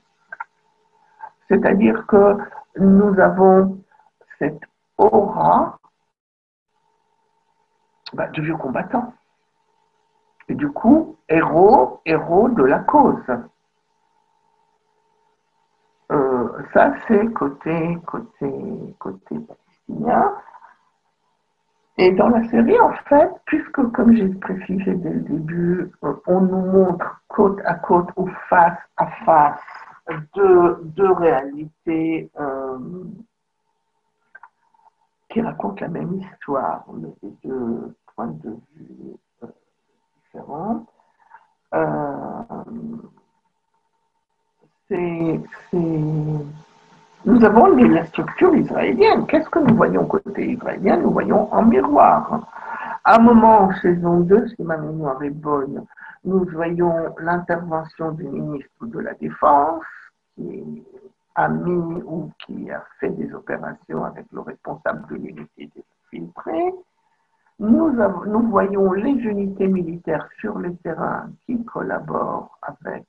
[1.48, 2.36] C'est-à-dire que
[2.78, 3.78] nous avons
[4.38, 4.60] cette
[4.98, 5.78] aura
[8.12, 9.14] bah, de vieux combattant.
[10.48, 13.24] Et du coup, héros, héros de la cause.
[16.12, 18.52] Euh, ça, c'est côté, côté,
[18.98, 20.34] côté palestinien.
[21.96, 26.40] Et dans la série, en fait, puisque, comme j'ai précisé dès le début, euh, on
[26.40, 29.60] nous montre côte à côte ou face à face
[30.34, 32.78] deux, réalités euh,
[35.28, 39.16] qui racontent la même histoire, mais deux points de vue
[41.74, 42.24] euh,
[47.26, 49.26] nous avons la structure israélienne.
[49.26, 50.98] Qu'est-ce que nous voyons côté israélien?
[50.98, 52.46] Nous voyons en miroir.
[53.04, 55.84] À un moment, en saison 2, si ma mémoire est bonne,
[56.24, 59.84] nous voyons l'intervention du ministre de la Défense
[60.34, 60.84] qui
[61.34, 66.74] a mis ou qui a fait des opérations avec le responsable de l'unité des infiltrés.
[67.58, 73.06] Nous, voyons les unités militaires sur le terrain qui collaborent avec,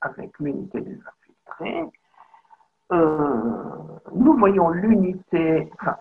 [0.00, 1.90] avec l'unité des infiltrés.
[2.92, 3.72] Euh,
[4.14, 5.96] nous voyons l'unité, enfin,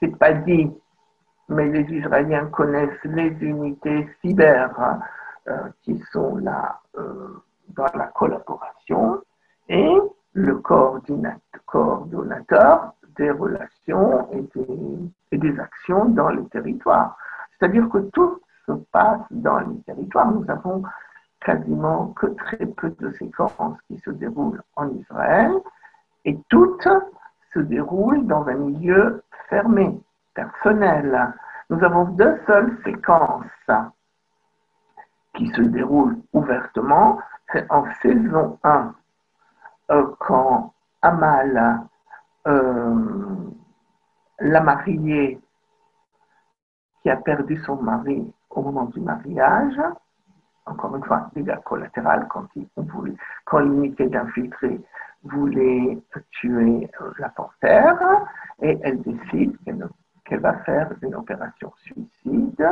[0.00, 0.70] c'est pas dit,
[1.48, 4.98] mais les Israéliens connaissent les unités cyber
[5.48, 9.22] euh, qui sont là euh, dans la collaboration
[9.68, 9.96] et
[10.34, 14.98] le coordonnateur des relations et des,
[15.32, 17.16] et des actions dans les territoires.
[17.58, 20.30] C'est-à-dire que tout se passe dans les territoires.
[20.30, 20.82] Nous avons
[21.40, 25.52] quasiment que très peu de séquences qui se déroulent en Israël
[26.26, 26.88] et toutes
[27.54, 29.98] se déroulent dans un milieu fermé,
[30.34, 31.32] personnel.
[31.70, 33.46] Nous avons deux seules séquences
[35.34, 37.18] qui se déroulent ouvertement.
[37.52, 38.94] C'est en saison 1,
[39.92, 41.86] euh, quand Amal,
[42.48, 42.94] euh,
[44.40, 45.40] la mariée,
[47.02, 49.80] qui a perdu son mari au moment du mariage,
[50.64, 52.46] encore une fois, dégâts collatéraux quand,
[53.44, 54.80] quand l'unité d'infiltrés
[55.26, 55.98] voulait
[56.30, 57.98] tuer la panthère,
[58.62, 59.56] et elle décide
[60.24, 62.68] qu'elle va faire une opération suicide.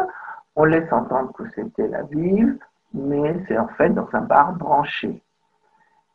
[0.57, 2.59] On laisse entendre que c'était la vive,
[2.93, 5.23] mais c'est en fait dans un bar branché.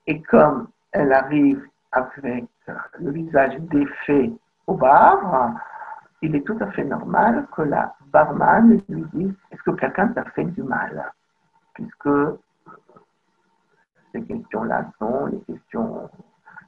[0.08, 2.46] Et comme elle arrive avec
[3.00, 4.32] le visage défait
[4.68, 5.54] au bar,
[6.22, 10.24] il est tout à fait normal que la barman lui dise Est-ce que quelqu'un t'a
[10.26, 11.12] fait du mal?
[11.74, 12.10] Puisque
[14.12, 16.10] ces questions-là sont les questions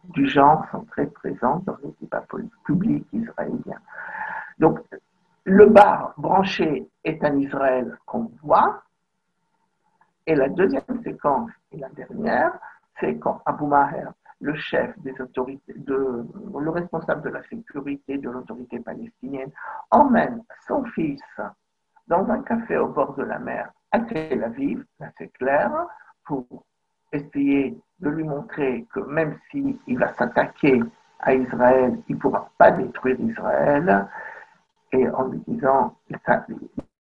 [0.05, 2.25] du genre sont très présentes dans les débats
[2.65, 3.81] publics israéliens.
[4.59, 4.79] Donc,
[5.43, 8.83] le bar branché est un Israël qu'on voit.
[10.27, 12.57] Et la deuxième séquence, et la dernière,
[12.99, 18.79] c'est quand Abu Maher, le chef des autorités, le responsable de la sécurité de l'autorité
[18.79, 19.51] palestinienne,
[19.89, 21.21] emmène son fils
[22.07, 24.85] dans un café au bord de la mer à Tel Aviv,
[25.17, 25.71] c'est clair,
[26.25, 26.45] pour
[27.11, 30.81] essayer de lui montrer que même s'il va s'attaquer
[31.19, 34.07] à Israël, il ne pourra pas détruire Israël.
[34.91, 35.95] Et en lui disant,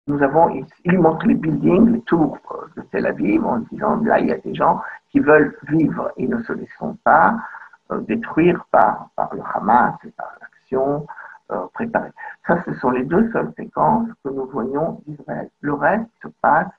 [0.07, 2.39] nous avons, il lui montre les buildings, les tours
[2.77, 4.81] de Tel Aviv, en disant, là, il y a des gens
[5.11, 7.37] qui veulent vivre et ne se laisseront pas
[7.91, 11.07] euh, détruire par, par le Hamas et par l'action
[11.51, 12.13] euh, préparée.
[12.47, 15.51] Ça, ce sont les deux seules séquences que nous voyons d'Israël.
[15.61, 16.71] Le reste se passe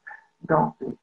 [0.43, 0.95] dans les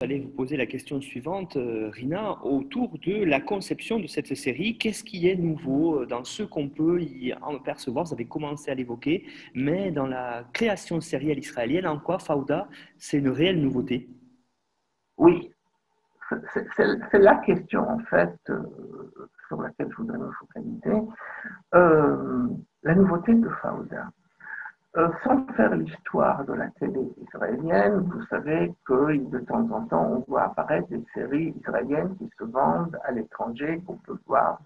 [0.00, 4.78] J'allais vous poser la question suivante, euh, Rina, autour de la conception de cette série.
[4.78, 8.04] Qu'est-ce qui est nouveau dans ce qu'on peut y en percevoir?
[8.04, 9.26] Vous avez commencé à l'évoquer,
[9.56, 14.08] mais dans la création sérielle israélienne, en quoi Fauda, c'est une réelle nouveauté?
[15.16, 15.52] Oui,
[16.76, 18.62] c'est la question en fait euh,
[19.48, 20.92] sur laquelle je voudrais me focaliser.
[21.74, 22.46] Euh,
[22.84, 24.12] la nouveauté de Fauda.
[24.96, 30.06] Euh, sans faire l'histoire de la télé israélienne, vous savez que de temps en temps,
[30.06, 34.58] on voit apparaître des séries israéliennes qui se vendent à l'étranger, qu'on peut voir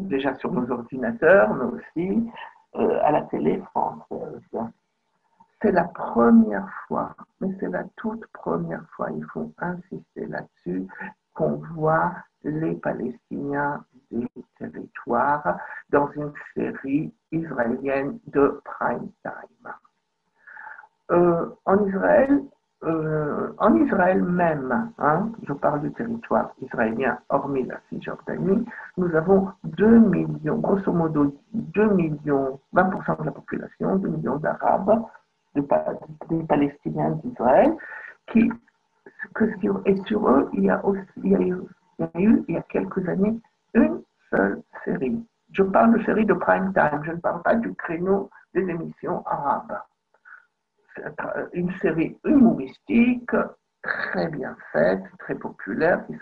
[0.00, 2.30] déjà sur nos ordinateurs, mais aussi
[2.74, 4.40] euh, à la télé française.
[5.62, 10.88] C'est la première fois, mais c'est la toute première fois, il faut insister là-dessus,
[11.34, 12.12] qu'on voit
[12.42, 14.28] les Palestiniens des
[14.58, 15.58] territoires
[15.90, 19.72] dans une série israélienne de prime time.
[21.10, 22.42] Euh, en Israël,
[22.84, 28.64] euh, en Israël même, hein, je parle du territoire israélien hormis la Cisjordanie,
[28.96, 35.02] nous avons 2 millions, grosso modo 2 millions, 20% de la population, 2 millions d'Arabes,
[35.54, 37.72] des Palestiniens d'Israël,
[38.28, 38.50] qui,
[39.34, 39.44] que,
[39.86, 40.82] et sur eux, il y a
[42.18, 43.38] eu, il y a quelques années,
[43.74, 45.24] une seule série.
[45.52, 49.24] Je parle de série de prime time, je ne parle pas du créneau des émissions
[49.26, 49.80] arabes.
[51.52, 53.30] Une série humoristique
[53.82, 56.16] très bien faite, très populaire, qui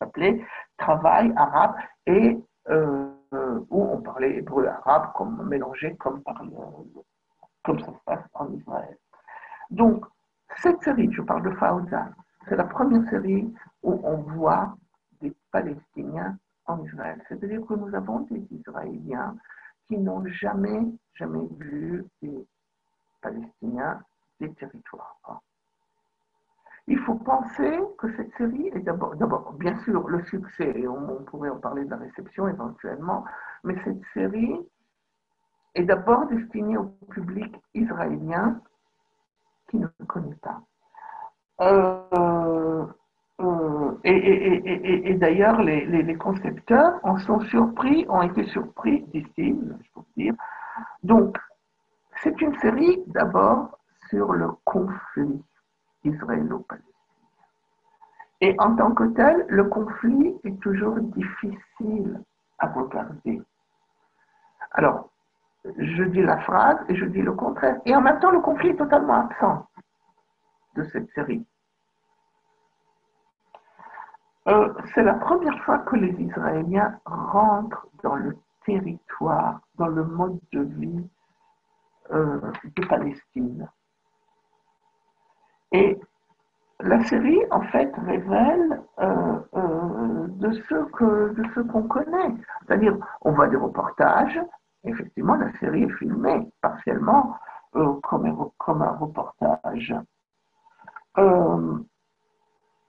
[0.00, 0.44] s'appelait
[0.78, 1.74] Travail arabe
[2.06, 2.38] et
[2.68, 6.22] euh, où on parlait hébreu arabe comme mélangé comme,
[7.64, 8.96] comme ça se passe en Israël.
[9.70, 10.04] Donc,
[10.62, 12.08] cette série, je parle de Fauda,
[12.48, 14.76] c'est la première série où on voit
[15.20, 16.36] des Palestiniens
[16.66, 17.22] en Israël.
[17.28, 19.36] C'est-à-dire que nous avons des Israéliens
[19.86, 20.82] qui n'ont jamais,
[21.14, 22.46] jamais vu des
[23.20, 24.02] Palestiniens
[24.40, 25.42] des territoires.
[26.88, 31.50] Il faut penser que cette série est d'abord, bien sûr, le succès, et on, pourrait
[31.50, 33.24] en parler de la réception éventuellement,
[33.64, 34.56] mais cette série
[35.74, 38.60] est d'abord destinée au public israélien
[39.68, 40.60] qui ne connaît pas.
[41.60, 42.86] Euh,
[43.40, 50.34] euh, et, d'ailleurs, les, concepteurs en sont surpris, ont été surpris, disent-ils, je peux dire.
[51.02, 51.36] Donc,
[52.22, 53.78] c'est une série d'abord
[54.08, 55.42] sur le conflit
[56.04, 56.92] israélo-palestinien.
[58.40, 62.20] Et en tant que tel, le conflit est toujours difficile
[62.58, 63.42] à regarder.
[64.72, 65.10] Alors,
[65.64, 67.80] je dis la phrase et je dis le contraire.
[67.86, 69.66] Et en même temps, le conflit est totalement absent
[70.76, 71.44] de cette série.
[74.48, 80.38] Euh, c'est la première fois que les Israéliens rentrent dans le territoire, dans le mode
[80.52, 81.08] de vie
[82.12, 82.40] euh,
[82.76, 83.68] de Palestine.
[85.72, 85.98] Et
[86.78, 92.34] la série, en fait, révèle euh, de ce qu'on connaît.
[92.66, 94.40] C'est-à-dire, on voit des reportages.
[94.84, 97.36] Effectivement, la série est filmée partiellement
[97.72, 99.94] comme, comme, un reportage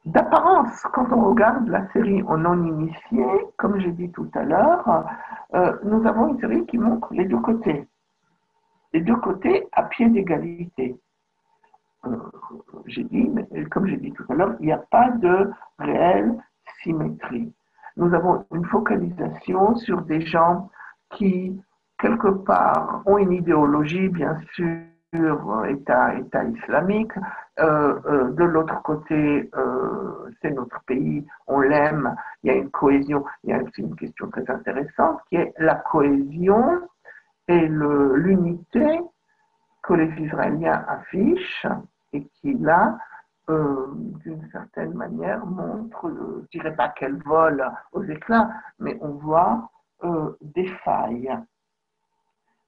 [0.08, 3.26] d'apparence, quand on regarde la série en non-initié,
[3.58, 5.06] comme j'ai dit tout à l'heure,
[5.54, 7.88] euh, nous avons une série qui montre les deux côtés.
[8.94, 10.98] Les deux côtés à pied d'égalité.
[12.06, 12.16] Euh,
[12.86, 13.30] j'ai dit,
[13.70, 16.36] comme j'ai dit tout à l'heure, il n'y a pas de réelle
[16.84, 17.54] symétrie.
[17.98, 20.70] Nous avons une focalisation sur des gens
[21.12, 21.60] qui,
[22.00, 24.78] quelque part, ont une idéologie, bien sûr,
[25.14, 27.12] État, État islamique.
[27.60, 32.70] Euh, euh, de l'autre côté, euh, c'est notre pays, on l'aime, il y a une
[32.70, 33.24] cohésion.
[33.44, 36.88] Il y a aussi une question très intéressante qui est la cohésion
[37.48, 39.02] et l'unité
[39.82, 41.68] que les Israéliens affichent
[42.12, 42.98] et qui là,
[43.48, 48.50] d'une certaine manière, montre, je ne dirais pas qu'elle vole aux éclats,
[48.80, 49.70] mais on voit
[50.42, 51.34] des failles.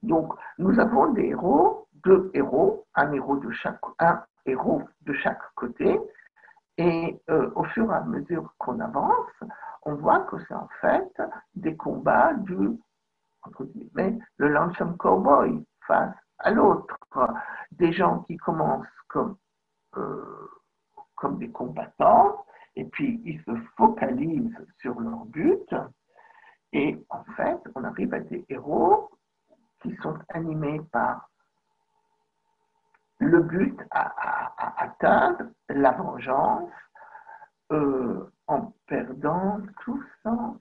[0.02, 5.42] Donc, nous avons des héros deux héros, un héros de chaque, un héros de chaque
[5.54, 5.98] côté.
[6.78, 9.32] Et euh, au fur et à mesure qu'on avance,
[9.82, 11.22] on voit que c'est en fait
[11.54, 12.78] des combats du,
[13.42, 16.96] entre guillemets, le lonesome cowboy face à l'autre.
[17.72, 19.36] Des gens qui commencent comme,
[19.96, 20.48] euh,
[21.16, 22.44] comme des combattants,
[22.76, 25.74] et puis ils se focalisent sur leur but.
[26.72, 29.10] Et en fait, on arrive à des héros
[29.82, 31.29] qui sont animés par
[33.20, 36.70] le but à, atteindre la vengeance
[37.70, 40.58] euh, en perdant tout sens,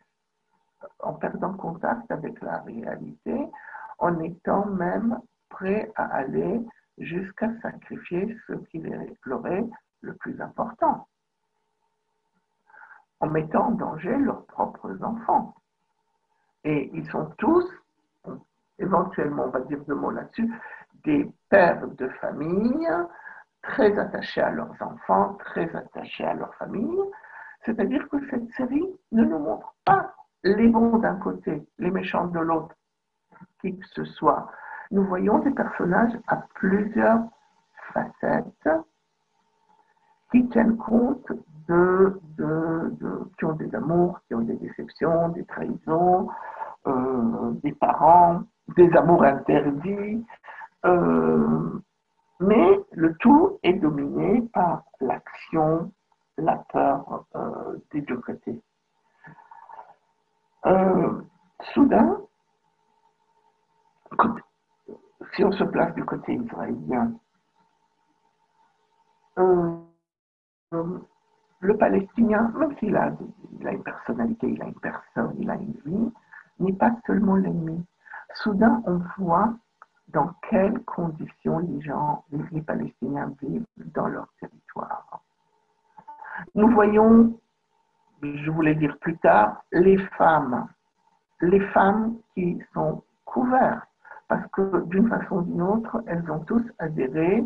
[0.99, 3.49] en perdant contact avec la réalité,
[3.97, 6.61] en étant même prêt à aller
[6.97, 8.79] jusqu'à sacrifier ce qui
[9.25, 9.43] leur
[10.01, 11.07] le plus important,
[13.21, 15.55] en mettant en danger leurs propres enfants.
[16.63, 17.65] Et ils sont tous,
[18.77, 20.49] éventuellement, on va dire deux mots là-dessus,
[21.03, 22.89] des pères de famille
[23.61, 27.01] très attachés à leurs enfants, très attachés à leur famille.
[27.65, 32.39] C'est-à-dire que cette série ne nous montre pas les bons d'un côté, les méchants de
[32.39, 32.75] l'autre,
[33.61, 34.49] qui que ce soit.
[34.91, 37.21] Nous voyons des personnages à plusieurs
[37.93, 38.69] facettes
[40.31, 41.31] qui tiennent compte
[41.67, 42.19] de,
[43.37, 46.29] qui ont des amours, qui ont des déceptions, des trahisons,
[46.87, 48.41] euh, des parents,
[48.75, 50.25] des amours interdits,
[50.85, 51.79] euh,
[52.39, 55.91] mais le tout est dominé par l'action,
[56.37, 58.61] la peur euh, des deux côtés.
[60.65, 61.21] Euh,
[61.73, 62.21] soudain,
[65.33, 67.13] si on se place du côté israélien,
[71.61, 73.11] le Palestinien, même s'il a,
[73.61, 76.13] une personnalité, il a une personne, il a une vie,
[76.59, 77.85] n'est pas seulement l'ennemi.
[78.35, 79.53] Soudain, on voit
[80.11, 85.21] dans quelles conditions les gens, les Palestiniens vivent dans leur territoire.
[86.55, 87.39] Nous voyons,
[88.23, 90.67] je voulais dire plus tard, les femmes,
[91.41, 93.87] les femmes qui sont couvertes,
[94.27, 97.45] parce que d'une façon ou d'une autre, elles ont tous adhéré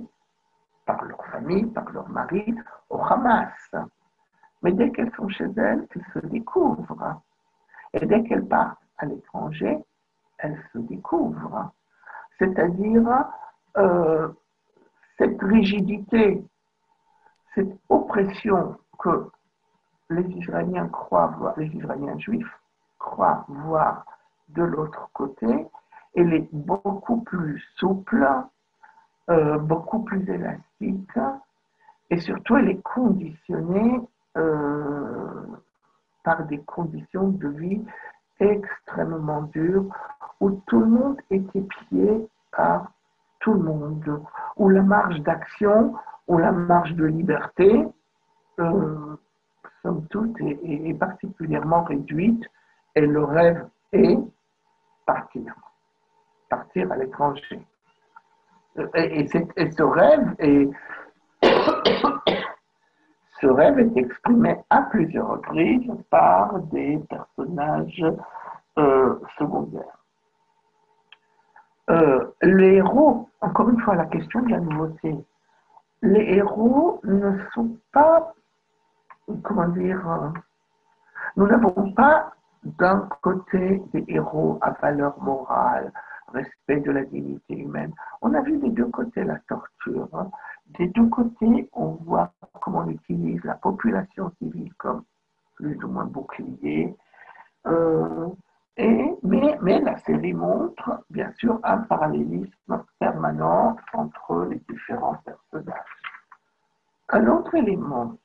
[0.85, 2.55] par leur famille, par leur mari,
[2.89, 3.75] au Hamas.
[4.61, 7.21] Mais dès qu'elles sont chez elles, elles se découvrent.
[7.93, 9.77] Et dès qu'elles partent à l'étranger,
[10.37, 11.71] elles se découvrent
[12.39, 13.25] c'est-à-dire
[13.77, 14.29] euh,
[15.17, 16.43] cette rigidité,
[17.55, 19.29] cette oppression que
[20.09, 22.59] les Israéliens croient voir, les Israéliens juifs
[22.99, 24.05] croient voir
[24.49, 25.47] de l'autre côté,
[26.15, 28.27] elle est beaucoup plus souple,
[29.29, 31.19] euh, beaucoup plus élastique,
[32.09, 33.99] et surtout elle est conditionnée
[34.37, 35.45] euh,
[36.23, 37.81] par des conditions de vie
[38.43, 39.85] extrêmement dures
[40.39, 42.91] où tout le monde est épié par
[43.39, 44.21] tout le monde,
[44.57, 45.93] où la marge d'action,
[46.27, 47.85] où la marge de liberté,
[48.59, 49.17] euh,
[49.81, 52.43] somme toute, est, particulièrement réduite,
[52.95, 54.17] et le rêve est
[55.05, 55.53] partir,
[56.49, 57.65] partir à l'étranger.
[58.95, 59.27] Et, et,
[59.71, 60.69] ce rêve est,
[63.43, 68.05] ce rêve est exprimé à plusieurs reprises par des personnages
[68.79, 69.97] euh, secondaires.
[71.89, 75.13] Euh, les héros, encore une fois, la question de la nouveauté.
[76.01, 78.33] Les héros ne sont pas,
[79.43, 80.29] comment dire, euh,
[81.35, 82.31] nous n'avons pas
[82.63, 85.91] d'un côté des héros à valeur morale,
[86.33, 87.93] respect de la dignité humaine.
[88.21, 90.09] On a vu des deux côtés la torture.
[90.13, 90.29] Hein.
[90.79, 95.03] Des deux côtés, on voit comment on utilise la population civile comme
[95.55, 96.95] plus ou moins bouclier.
[97.67, 98.29] Euh,
[98.77, 106.01] et, mais, mais la série montre, bien sûr, un parallélisme permanent entre les différents personnages.
[107.09, 108.17] Un autre élément,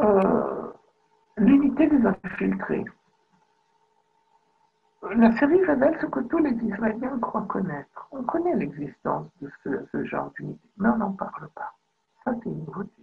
[0.00, 0.72] euh,
[1.36, 2.84] l'unité des infiltrés.
[5.10, 8.08] La série révèle ce que tous les Israéliens croient connaître.
[8.12, 9.50] On connaît l'existence de
[9.92, 11.74] ce, genre d'unité, mais on n'en parle pas.
[12.24, 13.02] Ça, c'est une nouveauté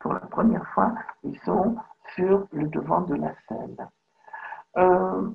[0.00, 1.76] pour la première fois, ils sont
[2.16, 3.76] sur le devant de la scène.
[4.76, 5.30] Euh,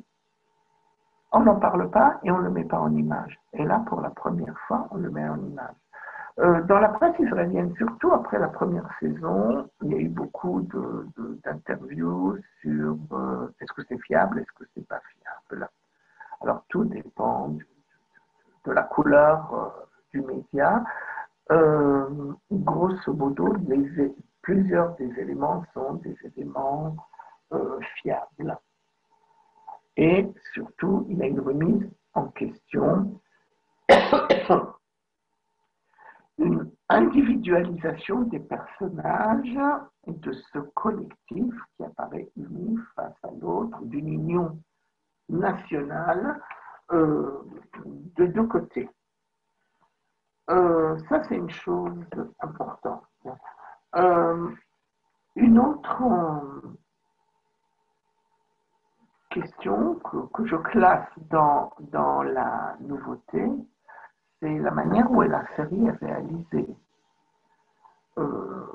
[1.32, 3.40] on n'en parle pas et on ne le met pas en image.
[3.54, 5.76] Et là, pour la première fois, on le met en image.
[6.38, 10.68] Euh, dans la presse israélienne, surtout après la première saison, il y a eu beaucoup
[11.46, 15.70] d'interviews sur euh, est-ce que c'est fiable, est-ce que c'est pas fiable?
[16.42, 17.56] Alors tout dépend
[18.66, 19.70] de, la couleur euh,
[20.12, 20.84] du média.
[22.52, 23.56] grosso modo,
[24.42, 26.98] plusieurs des éléments sont des éléments
[28.02, 28.58] fiables.
[29.96, 33.22] Et surtout, il y a une remise en question
[36.38, 39.58] une individualisation des personnages
[40.08, 44.60] et de ce collectif qui apparaît uni face à l'autre, d'une union
[45.30, 46.42] nationale
[46.92, 47.42] euh,
[47.86, 48.90] de deux côtés.
[50.50, 52.06] Euh, ça, c'est une chose
[52.40, 53.04] importante.
[53.96, 54.52] Euh,
[55.36, 56.04] une autre
[59.30, 63.44] question que, je classe dans, dans la nouveauté,
[64.46, 66.68] c'est la manière où la série est réalisée.
[68.18, 68.66] Euh,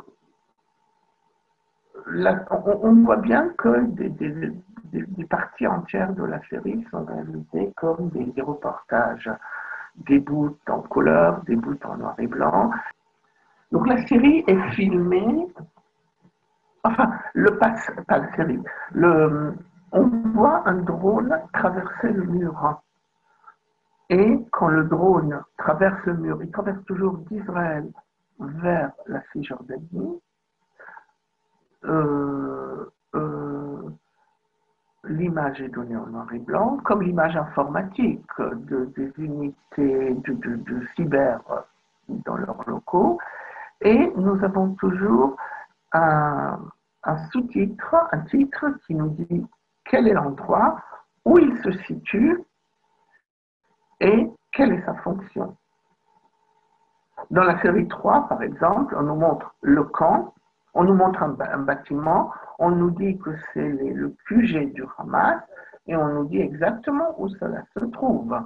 [2.50, 9.30] on, voit bien que des, parties entières de la série sont réalisées comme des, reportages,
[10.08, 12.72] des bouts en couleur, des bouts en noir et blanc.
[13.70, 15.46] Donc la série est filmée,
[16.82, 17.74] enfin, le pas
[18.08, 18.58] la série,
[18.92, 19.54] le,
[19.92, 22.80] on voit un drone traverser le mur.
[24.10, 27.88] Et quand le drone traverse le mur, il traverse toujours d'Israël
[28.40, 30.20] vers la Cisjordanie,
[31.84, 33.90] euh, euh,
[35.04, 41.40] l'image est donnée en noir et blanc, comme l'image informatique de, des unités de, cyber
[42.08, 43.18] dans leurs locaux.
[43.80, 45.36] Et nous avons toujours
[45.92, 46.58] un
[47.30, 49.46] sous-titre, un titre qui nous dit
[49.84, 50.82] quel est l'endroit
[51.24, 52.44] où il se situe
[54.00, 55.56] et quelle est sa fonction?
[57.30, 60.34] Dans la série 3, par exemple, on nous montre le camp,
[60.74, 65.40] on nous montre un, bâtiment, on nous dit que c'est le QG du Hamas
[65.86, 68.36] et on nous dit exactement où cela se trouve.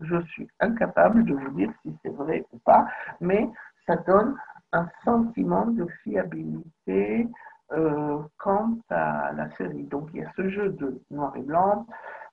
[0.00, 2.86] Je suis incapable de vous dire si c'est vrai ou pas,
[3.20, 3.48] mais
[3.86, 4.36] ça donne
[4.72, 7.28] un sentiment de fiabilité
[7.72, 9.84] euh, quant à la série.
[9.84, 11.86] Donc il y a ce jeu de noir et blanc,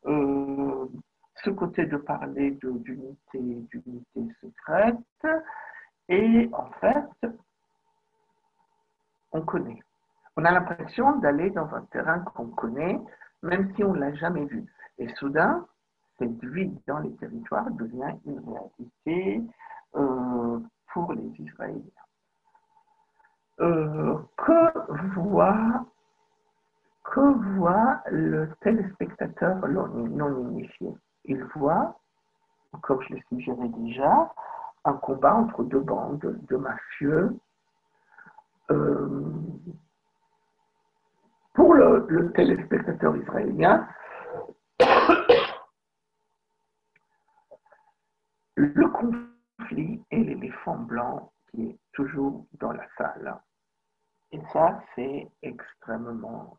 [0.05, 0.85] euh,
[1.49, 5.27] côté de parler d'unité, d'unité secrète,
[6.09, 7.29] et en fait,
[9.31, 9.81] on connaît.
[10.37, 12.99] On a l'impression d'aller dans un terrain qu'on connaît,
[13.41, 14.65] même si on ne l'a jamais vu.
[14.97, 15.65] Et soudain,
[16.17, 19.41] cette vie dans les territoires devient une réalité
[19.95, 20.59] euh,
[20.93, 21.81] pour les Israéliens.
[23.61, 25.85] Euh, que voit
[27.05, 30.89] que voit le téléspectateur non initié
[31.27, 31.99] il voit,
[32.81, 34.33] comme je l'ai suggéré déjà,
[34.85, 37.35] un combat entre deux bandes de mafieux.
[38.71, 39.31] Euh,
[41.53, 43.87] pour le, téléspectateur israélien,
[48.55, 53.39] le conflit est l'éléphant blanc qui est toujours dans la salle.
[54.31, 56.57] Et ça, c'est extrêmement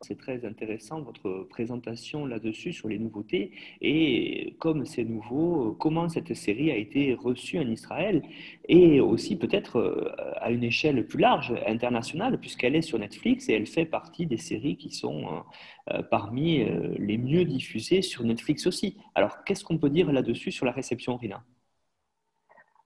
[0.00, 6.34] c'est très intéressant votre présentation là-dessus sur les nouveautés et comme c'est nouveau, comment cette
[6.34, 8.22] série a été reçue en Israël
[8.68, 13.54] et aussi peut-être euh, à une échelle plus large, internationale, puisqu'elle est sur Netflix et
[13.54, 16.64] elle fait partie des séries qui sont euh, euh, parmi
[16.98, 18.98] les mieux diffusées sur Netflix aussi.
[19.14, 21.44] Alors qu'est-ce qu'on peut dire là-dessus sur la réception, Rina?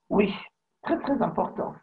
[0.08, 0.32] Oui,
[0.82, 1.74] très très important.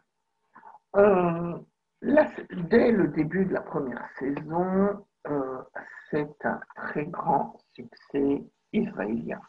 [0.96, 1.58] Euh,
[2.02, 5.62] dès le début de la première saison, euh,
[6.10, 8.42] c'est un très grand succès
[8.72, 9.40] israélien.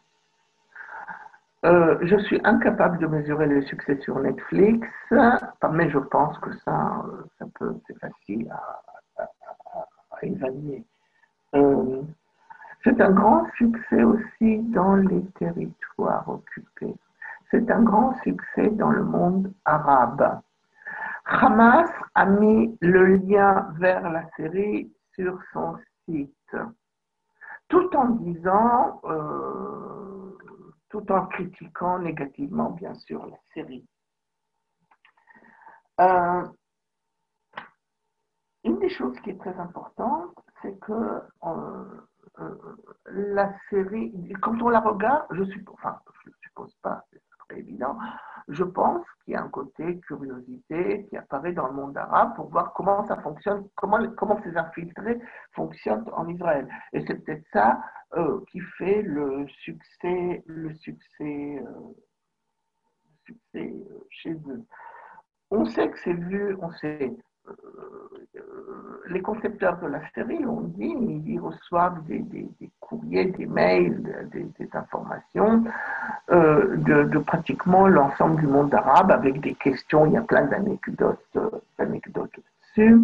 [1.65, 4.87] Euh, je suis incapable de mesurer le succès sur Netflix,
[5.71, 8.81] mais je pense que ça, euh, ça peut, c'est facile à,
[10.21, 10.85] évaluer.
[12.83, 16.95] c'est un grand succès aussi dans les territoires occupés.
[17.51, 20.39] C'est un grand succès dans le monde arabe.
[21.25, 26.55] Hamas a mis le lien vers la série sur son site,
[27.69, 30.37] tout en disant, euh,
[30.89, 33.87] tout en critiquant négativement, bien sûr, la série.
[36.01, 36.43] Euh,
[38.63, 42.01] une des choses qui est très importante, c'est que euh,
[43.05, 47.05] la série, quand on la regarde, je suppose, enfin, je ne suppose pas,
[47.57, 47.97] évident,
[48.47, 52.49] je pense qu'il y a un côté curiosité qui apparaît dans le monde arabe pour
[52.49, 55.19] voir comment ça fonctionne, comment, comment ces infiltrés
[55.53, 56.67] fonctionnent en Israël.
[56.91, 57.81] Et c'est peut-être ça
[58.15, 61.93] euh, qui fait le succès, le succès, euh,
[63.55, 64.63] euh, chez eux.
[65.49, 67.15] On sait que c'est vu, on sait,
[69.07, 70.93] les concepteurs de la série l'ont dit,
[71.25, 72.25] ils reçoivent des,
[73.03, 75.63] des mails, des, informations
[76.31, 80.05] euh, de, pratiquement l'ensemble du monde arabe avec des questions.
[80.05, 81.37] Il y a plein d'anecdotes,
[81.77, 82.39] d'anecdotes
[82.75, 82.99] dessus.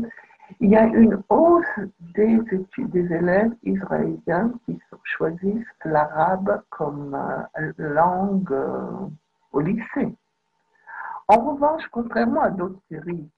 [0.60, 1.80] Il y a une hausse
[2.16, 7.16] des études des élèves israéliens qui choisissent l'arabe comme
[7.60, 8.90] euh, langue euh,
[9.52, 10.16] au lycée.
[11.28, 13.30] En revanche, contrairement à d'autres séries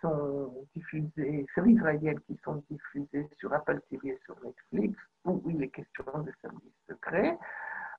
[0.00, 1.46] sont diffusées,
[2.26, 6.72] qui sont diffusées sur Apple TV et sur Netflix, où il est question de services
[6.88, 7.38] secrets,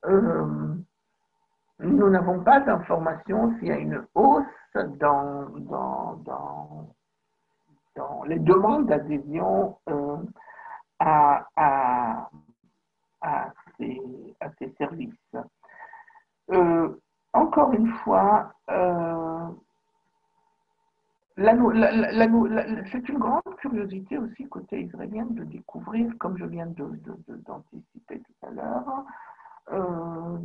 [0.05, 0.75] euh,
[1.79, 4.43] nous n'avons pas d'informations s'il y a une hausse
[4.75, 6.15] dans, dans,
[7.95, 10.17] dans, les demandes d'adhésion euh,
[10.99, 12.29] à, à,
[13.21, 13.99] à, ces,
[14.39, 15.35] à, ces, services.
[16.51, 16.97] Euh,
[17.33, 18.53] encore une fois,
[21.39, 28.47] c'est une grande curiosité aussi côté israélien de découvrir, comme je viens d'anticiper de, tout
[28.47, 29.05] à l'heure,
[29.71, 30.37] euh,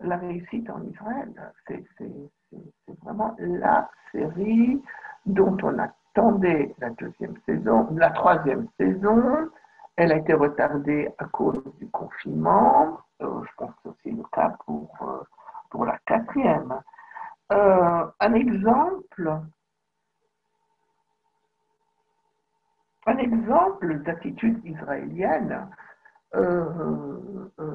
[0.00, 1.32] la réussite en Israël.
[1.68, 4.82] C'est vraiment la série
[5.26, 9.48] dont on attendait la deuxième saison, la troisième saison.
[9.94, 12.98] Elle a été retardée à cause du confinement.
[13.22, 15.22] Euh, je pense que c'est aussi le cas pour, euh,
[15.70, 16.74] pour la quatrième.
[17.48, 19.40] un exemple
[23.06, 25.68] Un exemple d'attitude israélienne,
[26.34, 26.64] euh,
[27.60, 27.72] euh,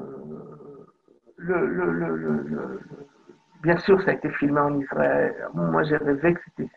[3.62, 5.48] bien sûr, ça a été filmé en Israël.
[5.54, 6.70] Moi, j'ai rêvé que c'était.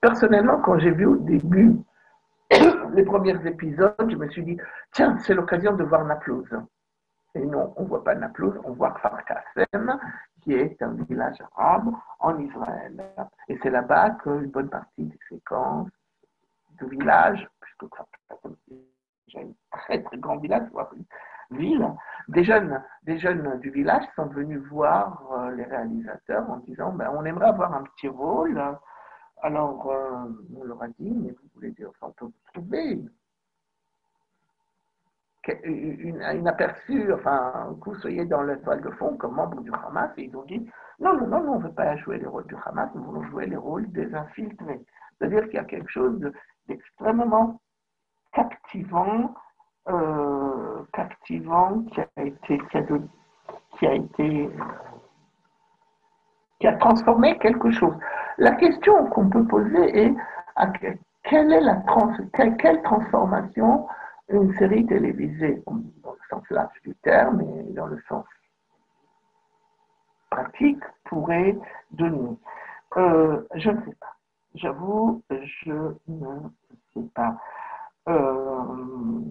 [0.00, 1.76] Personnellement, quand j'ai vu au début
[2.94, 4.56] les premiers épisodes, je me suis dit
[4.92, 6.56] tiens, c'est l'occasion de voir Naplouse.
[7.34, 9.18] Et non, on ne voit pas Naplouse, on voit Kfar
[10.42, 13.02] qui est un village arabe en Israël.
[13.48, 15.88] Et c'est là-bas qu'une bonne partie des séquences
[16.80, 17.84] de village, puisque
[19.26, 20.68] déjà un très très grand village,
[21.50, 21.88] ville,
[22.28, 27.10] des jeunes, des jeunes du village sont venus voir euh, les réalisateurs en disant ben,
[27.14, 28.60] on aimerait avoir un petit rôle.
[29.42, 32.62] Alors euh, on leur a dit mais vous voulez dire, on peut vous
[35.64, 39.70] une, une, aperçu, enfin, que vous soyez dans le toile de fond comme membre du
[39.72, 40.66] Hamas, et ils ont dit
[41.00, 43.46] non, non, non, on ne veut pas jouer les rôles du Hamas, nous voulons jouer
[43.46, 44.80] les rôles des infiltrés.
[45.18, 46.32] C'est-à-dire qu'il y a quelque chose de
[46.68, 47.60] extrêmement
[48.32, 49.34] captivant,
[49.88, 52.82] euh, captivant qui a été, qui a,
[53.78, 54.50] qui a été,
[56.60, 57.96] qui a transformé quelque chose.
[58.38, 60.14] La question qu'on peut poser est
[61.24, 61.82] quelle est la
[62.32, 63.86] quelle, transformation
[64.28, 68.24] une série télévisée, dans le sens large du terme et dans le sens
[70.30, 71.56] pratique, pourrait
[71.92, 72.36] donner?
[72.96, 74.16] Euh, Je ne sais pas.
[74.54, 76.48] J'avoue, je ne
[76.92, 77.36] sais pas.
[78.08, 79.22] Euh,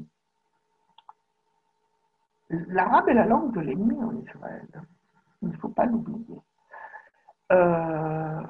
[2.49, 4.67] l'arabe est la langue de l'ennemi en Israël.
[5.41, 6.41] Il ne faut pas l'oublier.
[7.53, 8.41] Euh,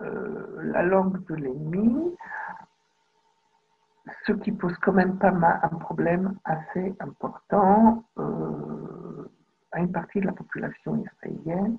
[0.00, 2.14] euh, la langue de l'ennemi,
[4.26, 8.04] ce qui pose quand même pas mal un problème assez important
[9.72, 11.78] à une partie de la population israélienne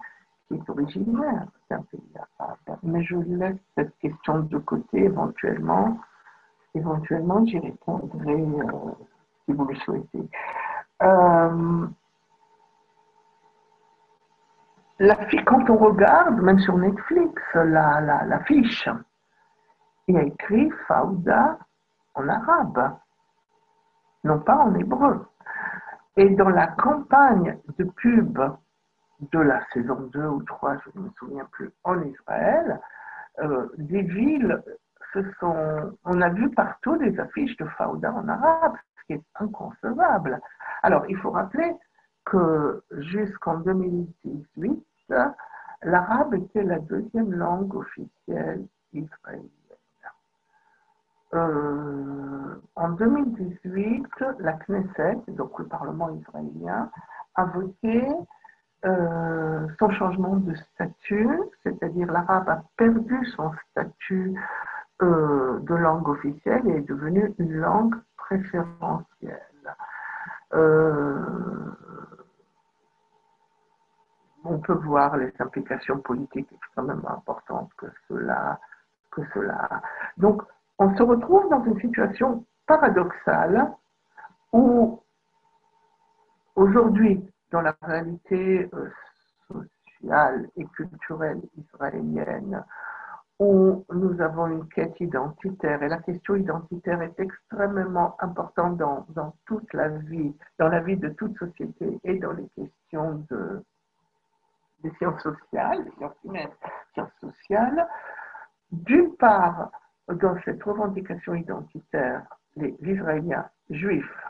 [0.53, 2.01] est originaire d'un pays
[2.39, 2.77] arabe.
[2.83, 5.97] Mais je laisse cette question de côté éventuellement.
[6.73, 8.91] Éventuellement, j'y répondrai euh,
[9.45, 10.29] si vous le souhaitez.
[11.03, 11.87] Euh,
[15.45, 18.87] quand on regarde, même sur Netflix, la, fiche,
[20.07, 21.57] il y a écrit Fauda
[22.13, 22.97] en arabe,
[24.23, 25.25] non pas en hébreu.
[26.17, 28.39] Et dans la campagne de pub
[29.32, 32.80] de la saison 2 ou 3, je ne me souviens plus, en Israël,
[33.39, 34.61] euh, des villes
[35.13, 35.97] se sont.
[36.05, 40.39] On a vu partout des affiches de Fauda en arabe, ce qui est inconcevable.
[40.84, 41.76] Alors, il faut rappeler
[42.26, 44.86] que jusqu'en 2018,
[45.84, 49.49] l'arabe était la deuxième langue officielle israélienne.
[51.34, 54.05] Euh, en 2018,
[54.39, 56.89] la Knesset, donc le Parlement israélien,
[57.36, 58.05] a voté
[58.84, 61.29] euh, son changement de statut,
[61.63, 64.34] c'est-à-dire l'arabe a perdu son statut
[65.01, 69.75] euh, de langue officielle et est devenu une langue préférentielle.
[70.53, 71.19] Euh,
[74.43, 78.59] on peut voir les implications politiques extrêmement importantes que cela,
[79.11, 79.82] que cela a.
[80.17, 80.41] Donc,
[80.79, 83.71] on se retrouve dans une situation paradoxale
[84.51, 84.99] où
[86.55, 88.89] aujourd'hui, dans la réalité euh,
[89.47, 92.63] sociale et culturelle israélienne,
[93.39, 99.35] où nous avons une quête identitaire, et la question identitaire est extrêmement importante dans, dans
[99.45, 103.63] toute la vie, dans la vie de toute société et dans les questions de,
[104.83, 106.51] des sciences sociales, des sciences humaines,
[106.93, 107.87] sciences sociales.
[108.71, 109.71] D'une part,
[110.07, 112.23] dans cette revendication identitaire,
[112.55, 114.27] les Israéliens juifs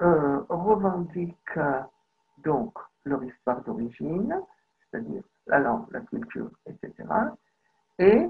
[0.00, 1.58] euh, revendiquent
[2.44, 2.74] donc
[3.04, 4.40] leur histoire d'origine,
[4.90, 6.92] c'est-à-dire la langue, la culture, etc.
[7.98, 8.28] Et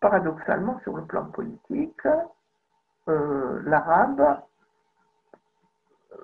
[0.00, 2.06] paradoxalement, sur le plan politique,
[3.08, 4.20] euh, l'arabe
[6.12, 6.16] euh,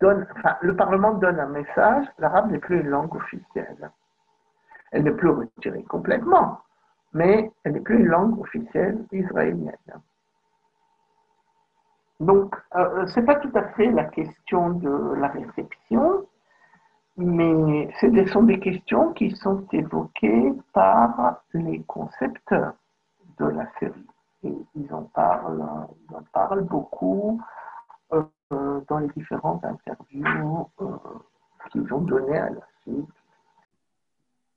[0.00, 3.90] donne, enfin, le Parlement donne un message, l'arabe n'est plus une langue officielle.
[4.90, 6.60] Elle n'est plus retirée complètement,
[7.12, 9.76] mais elle n'est plus une langue officielle israélienne.
[12.20, 16.26] Donc, euh, ce n'est pas tout à fait la question de la réception,
[17.18, 22.74] mais ce sont des questions qui sont évoquées par les concepteurs
[23.38, 24.06] de la série.
[24.44, 27.42] Et ils en parlent, en parlent beaucoup
[28.12, 28.22] euh,
[28.88, 30.86] dans les différentes interviews euh,
[31.70, 33.08] qu'ils ont données à la suite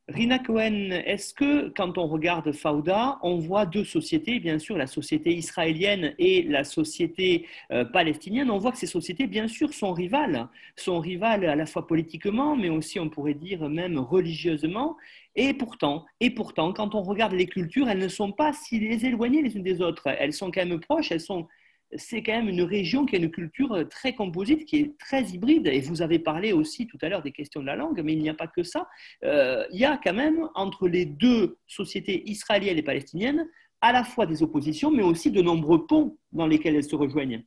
[0.08, 4.88] Rina Cohen, est-ce que quand on regarde Fauda, on voit deux sociétés, bien sûr la
[4.88, 9.94] société israélienne et la société euh, palestinienne, on voit que ces sociétés, bien sûr, sont
[9.94, 14.98] rivales, sont rivales à la fois politiquement, mais aussi, on pourrait dire, même religieusement.
[15.36, 19.42] Et pourtant, et pourtant, quand on regarde les cultures, elles ne sont pas si éloignées
[19.42, 20.08] les unes des autres.
[20.08, 21.48] Elles sont quand même proches, elles sont
[21.96, 25.24] c'est quand même une région qui a une culture euh, très composite, qui est très
[25.24, 25.68] hybride.
[25.68, 28.22] Et vous avez parlé aussi tout à l'heure des questions de la langue, mais il
[28.22, 28.88] n'y a pas que ça.
[29.24, 33.48] Euh, il y a quand même entre les deux sociétés israéliennes et palestiniennes
[33.82, 37.44] à la fois des oppositions, mais aussi de nombreux ponts dans lesquels elles se rejoignent.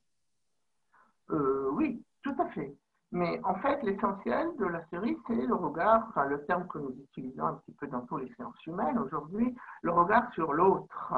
[1.31, 2.75] Euh, oui, tout à fait.
[3.13, 6.97] Mais en fait, l'essentiel de la série, c'est le regard, enfin le terme que nous
[7.05, 11.15] utilisons un petit peu dans tous les sciences humaines aujourd'hui, le regard sur l'autre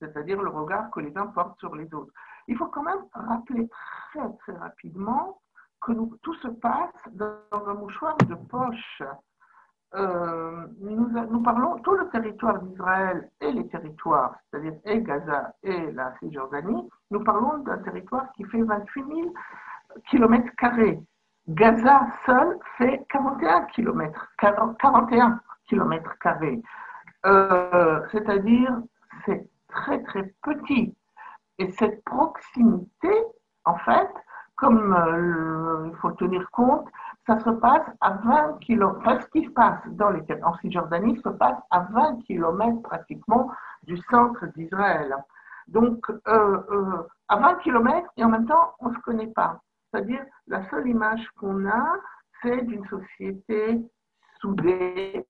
[0.00, 2.12] c'est-à-dire le regard que les uns portent sur les autres.
[2.46, 3.68] Il faut quand même rappeler
[4.12, 5.40] très très rapidement
[5.80, 5.92] que
[6.22, 9.02] tout se passe dans un mouchoir de poche.
[9.94, 16.14] Euh, nous, parlons tout le territoire d'Israël et les territoires, c'est-à-dire et Gaza et la
[16.18, 19.32] Cisjordanie, nous parlons d'un territoire qui fait 28 000
[20.10, 20.52] km.
[21.48, 26.16] Gaza seul fait 41 km, 41 km.
[28.12, 28.82] C'est-à-dire,
[29.24, 30.94] c'est très très petit.
[31.58, 33.12] Et cette proximité,
[33.64, 34.10] en fait,
[34.56, 36.88] comme euh, il faut tenir compte,
[37.26, 38.96] ça se passe à 20 km.
[38.98, 43.50] Enfin, ce qui se passe dans les, en Cisjordanie se passe à 20 km pratiquement
[43.84, 45.14] du centre d'Israël.
[45.68, 49.60] Donc, euh, euh, à 20 km, et en même temps, on ne se connaît pas.
[49.90, 51.94] C'est-à-dire, la seule image qu'on a,
[52.42, 53.80] c'est d'une société
[54.40, 55.26] soudée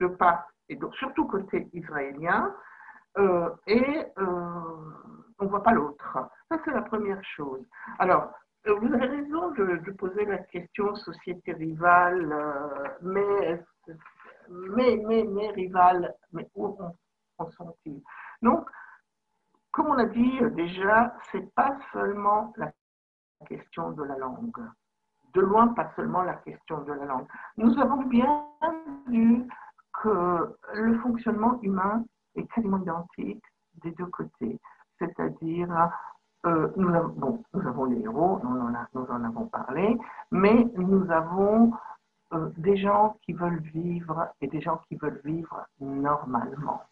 [0.00, 2.52] de part, et donc surtout côté israélien,
[3.18, 4.24] euh, et euh,
[5.38, 6.18] on ne voit pas l'autre.
[6.48, 7.64] Ça, c'est la première chose.
[7.98, 8.30] Alors,
[8.66, 13.64] euh, vous avez raison de, poser la question société rivale, mais,
[14.48, 16.76] mais, mais, mais rivale, mais où
[17.38, 18.02] en sont-ils
[18.42, 18.68] Donc,
[19.70, 22.72] comme on a dit déjà, ce n'est pas seulement la
[23.46, 24.56] question de la langue.
[25.34, 27.26] De loin, pas seulement la question de la langue.
[27.58, 28.46] Nous avons bien
[29.06, 29.46] vu
[30.02, 32.04] que le fonctionnement humain
[32.36, 33.42] est quasiment identique
[33.82, 34.58] des deux côtés.
[34.98, 35.90] C'est-à-dire,
[36.46, 39.98] euh, nous, avons, avons les héros, nous en, nous en avons parlé,
[40.30, 41.72] mais nous avons
[42.32, 46.82] euh, des gens qui veulent vivre et des gens qui veulent vivre normalement.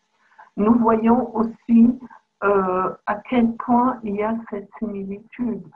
[0.56, 1.98] Nous voyons aussi
[2.44, 5.66] euh, à quel point il y a cette similitude,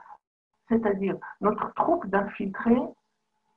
[0.67, 2.81] c'est-à-dire notre troupe d'infiltrés,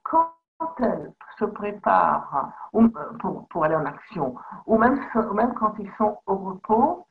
[0.03, 0.33] quand
[0.79, 2.89] elle se préparent euh,
[3.21, 4.35] pour, pour, aller en action,
[4.67, 4.99] ou même,
[5.35, 7.07] même quand ils sont au repos,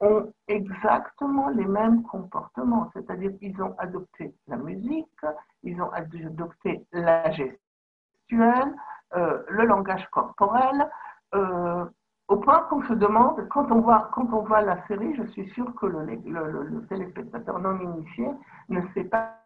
[0.00, 5.24] ont exactement les mêmes comportements, c'est-à-dire qu'ils ont adopté la musique,
[5.62, 8.74] ils ont adopté la gestuelle,
[9.16, 10.90] euh, le langage corporel,
[11.34, 11.84] euh,
[12.28, 15.48] au point qu'on se demande, quand on, voit, quand on voit la série, je suis
[15.50, 18.28] sûre que le, le, le téléspectateur non initié
[18.68, 19.38] ne sait pas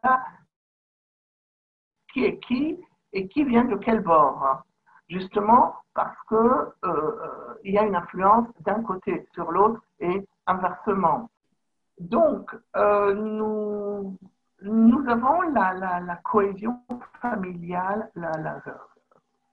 [2.13, 2.79] qui est qui,
[3.13, 4.63] et qui vient de quel bord
[5.09, 11.29] Justement parce qu'il euh, y a une influence d'un côté sur l'autre et inversement.
[11.99, 16.81] Donc, euh, nous, avons la, cohésion
[17.21, 18.63] familiale, la,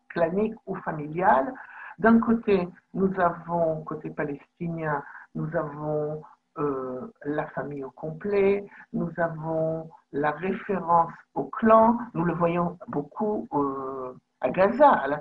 [0.10, 1.53] clanique ou familiale.
[1.99, 5.03] D'un côté, nous avons, côté palestinien,
[5.36, 6.24] nous avons
[6.58, 13.47] euh, la famille au complet, nous avons la référence au clan, nous le voyons beaucoup
[13.53, 15.18] euh, à Gaza, à la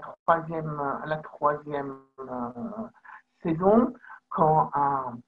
[1.16, 2.24] troisième, euh,
[3.43, 3.93] saison,
[4.30, 5.18] quand un,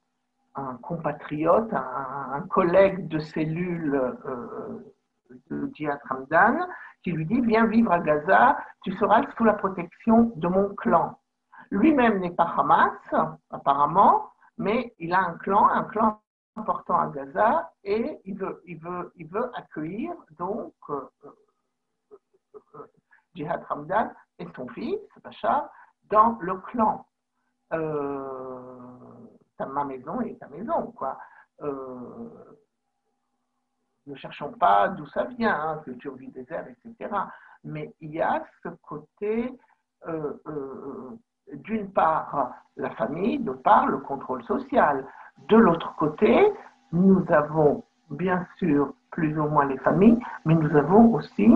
[0.83, 4.17] compatriote, un, collègue de cellule
[5.51, 6.67] de Jihad Hamdan,
[7.03, 11.19] qui lui dit Viens vivre à Gaza, tu seras sous la protection de mon clan.
[11.71, 12.93] Lui-même n'est pas Hamas,
[13.51, 16.21] apparemment, mais il a un clan, un clan
[16.57, 21.09] important à Gaza, et il veut, il veut, il veut accueillir donc euh,
[22.75, 22.87] euh,
[23.35, 25.71] Jihad Hamdan et son fils, Bachar,
[26.11, 27.07] dans le clan.
[27.73, 28.89] Euh,
[29.67, 31.19] ma maison est ta maison, quoi.
[31.63, 32.57] Euh,
[34.07, 37.15] ne cherchons pas d'où ça vient, hein, culture du désert, etc.
[37.65, 39.59] Mais il y a ce côté,
[40.07, 41.11] euh, euh,
[41.53, 45.05] d'une part, la famille, d'autre part, le contrôle social.
[45.49, 46.53] De l'autre côté,
[46.93, 51.51] nous avons bien sûr plus ou moins les familles, mais nous avons aussi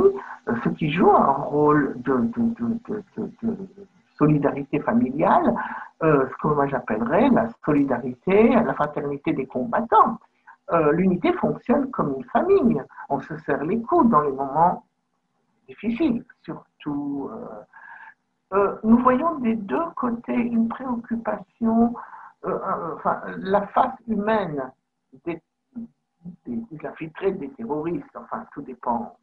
[0.64, 3.82] ceux qui jouent un rôle de, de
[4.18, 5.54] solidarité familiale,
[6.02, 10.18] euh, ce que moi j'appellerais la solidarité, la fraternité des combattants.
[10.72, 12.82] Euh, l'unité fonctionne comme une famille.
[13.08, 14.84] On se serre les coudes dans les moments
[15.68, 17.30] difficiles, surtout.
[17.32, 17.62] Euh,
[18.84, 21.94] nous voyons des deux côtés une préoccupation,
[22.44, 24.70] enfin, la face humaine
[25.24, 25.40] des,
[26.84, 29.16] infiltrés, des terroristes, enfin, tout dépend.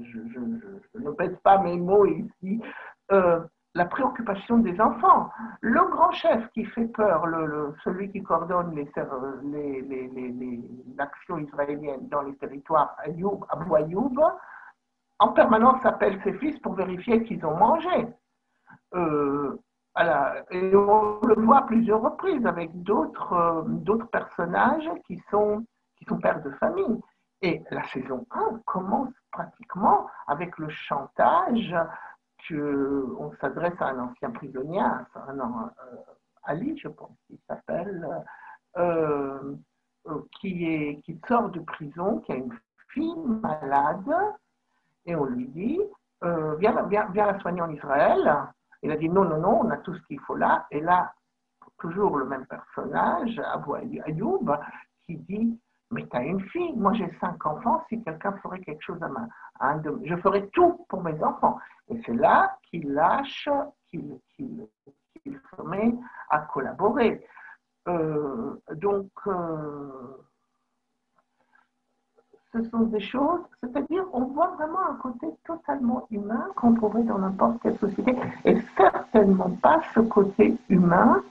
[0.00, 2.60] Je, ne pèse pas mes mots ici
[3.74, 5.30] la préoccupation des enfants.
[5.60, 7.24] Le grand chef qui fait peur,
[7.82, 8.74] celui qui coordonne
[10.96, 14.14] l'action les, israélienne dans les territoires, Ayoub, Abou Ayoub,
[15.18, 18.06] en permanence appelle ses fils pour vérifier qu'ils ont mangé.
[18.94, 19.56] Euh,
[20.50, 25.64] et on le voit à plusieurs reprises avec d'autres euh, personnages qui sont,
[26.20, 27.00] pères de famille.
[27.42, 31.74] Et la saison 1 commence pratiquement avec le chantage
[32.52, 34.82] on s'adresse à un ancien prisonnier,
[35.16, 35.66] euh,
[36.44, 38.06] Ali, je pense qu'il s'appelle,
[38.76, 39.54] euh,
[40.40, 42.52] qui, sort de prison, qui a une
[42.88, 44.14] fille malade,
[45.06, 45.80] et on lui dit
[46.20, 48.30] viens, la soigner en Israël.
[48.84, 50.66] Il a dit non, non, non, on a tout ce qu'il faut là.
[50.70, 51.12] Et là,
[51.78, 54.56] toujours le même personnage, Abou Ayoub,
[55.02, 55.58] qui dit
[55.90, 59.08] mais tu as une fille, moi j'ai cinq enfants, si quelqu'un ferait quelque chose à
[59.08, 59.28] ma,
[60.02, 61.58] je ferais tout pour mes enfants.
[61.88, 63.48] Et c'est là qu'il lâche,
[63.90, 64.18] qu'il
[65.26, 65.94] se met
[66.30, 67.24] à collaborer.
[67.86, 70.16] Euh, donc, euh,
[72.54, 77.18] ce sont des choses, c'est-à-dire on voit vraiment un côté totalement humain qu'on pourrait dans
[77.18, 81.22] n'importe quelle société, et certainement pas ce côté humain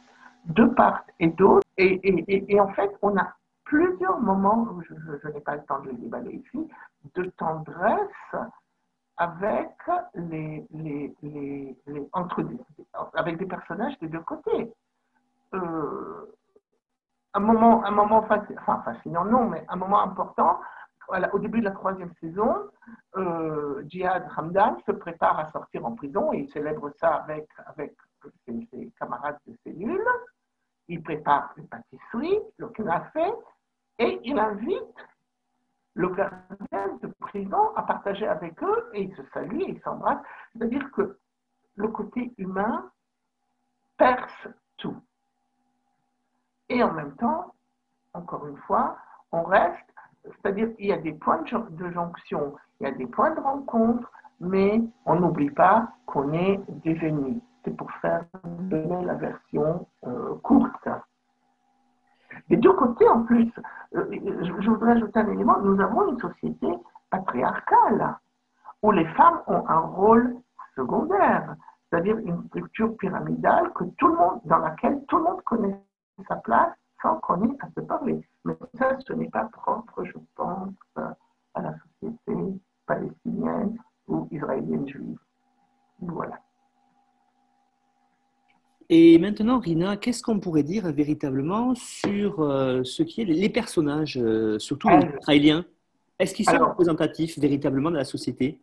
[0.46, 1.66] de part et d'autre.
[1.78, 6.44] et, en fait, on a plusieurs moments, je, n'ai pas le temps de les déballer
[6.46, 6.70] ici,
[7.16, 8.36] de tendresse
[9.18, 9.72] avec
[10.16, 12.44] les, les, les, entre,
[13.14, 14.72] avec des personnages des deux côtés.
[15.54, 16.36] Euh,
[17.34, 20.60] un moment, un moment enfin fascinant, non, mais un moment important,
[21.10, 22.70] au début de la troisième saison,
[23.18, 27.48] euh, Jihad Hamdan se prépare à sortir en prison et il célèbre ça avec,
[28.46, 30.06] ses, ses camarades de cellule.
[30.88, 33.24] Il prépare une pâtisserie, le café,
[34.00, 35.08] et il invite
[35.96, 40.26] le gardien de prison à partager avec eux et ils se saluent et ils s'embrassent.
[40.54, 41.18] C'est-à-dire que
[41.76, 42.92] le côté humain
[43.98, 44.48] perce
[44.78, 45.02] tout.
[46.70, 47.54] Et en même temps,
[48.14, 48.98] encore une fois,
[49.32, 49.93] on reste,
[50.26, 54.10] c'est-à-dire qu'il y a des points de jonction, il y a des points de rencontre,
[54.40, 57.42] mais on n'oublie pas qu'on est des ennemis.
[57.64, 60.88] C'est pour faire donner la version euh, courte.
[62.50, 63.52] Des deux côtés, en plus,
[63.96, 66.68] euh, je voudrais ajouter un élément, nous avons une société
[67.10, 68.18] patriarcale
[68.82, 70.36] où les femmes ont un rôle
[70.76, 71.56] secondaire,
[71.90, 75.80] c'est-à-dire une structure pyramidale que tout le monde, dans laquelle tout le monde connaît
[76.28, 78.22] sa place sans qu'on ait à se parler.
[78.46, 83.78] Mais ça, ce n'est pas propre, je pense, à la société palestinienne
[84.08, 85.20] ou israélienne juive.
[86.00, 86.40] Voilà.
[88.90, 94.18] Et maintenant, Rina, qu'est-ce qu'on pourrait dire véritablement sur euh, ce qui est les personnages,
[94.18, 95.66] euh, surtout les Israéliens?
[96.20, 98.60] Est-ce qu'ils sont représentatifs véritablement de la société?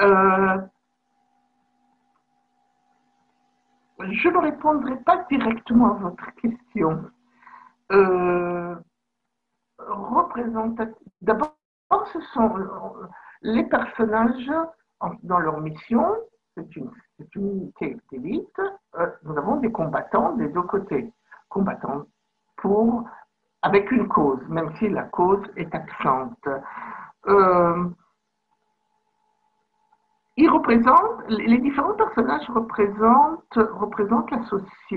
[0.00, 0.58] euh,
[4.02, 7.10] Je ne répondrai pas directement à votre question.
[9.78, 10.96] représentatif.
[11.22, 11.56] D'abord,
[12.12, 12.54] ce sont
[13.42, 14.50] les personnages
[15.22, 16.04] dans leur mission.
[16.56, 16.90] C'est une,
[17.36, 18.60] unité d'élite.
[18.98, 21.12] Euh, nous avons des combattants des deux côtés.
[21.48, 22.06] Combattants
[22.56, 23.04] pour,
[23.62, 26.48] avec une cause, même si la cause est absente.
[27.26, 27.84] Euh,
[30.36, 33.58] ils représentent, les différents personnages représentent,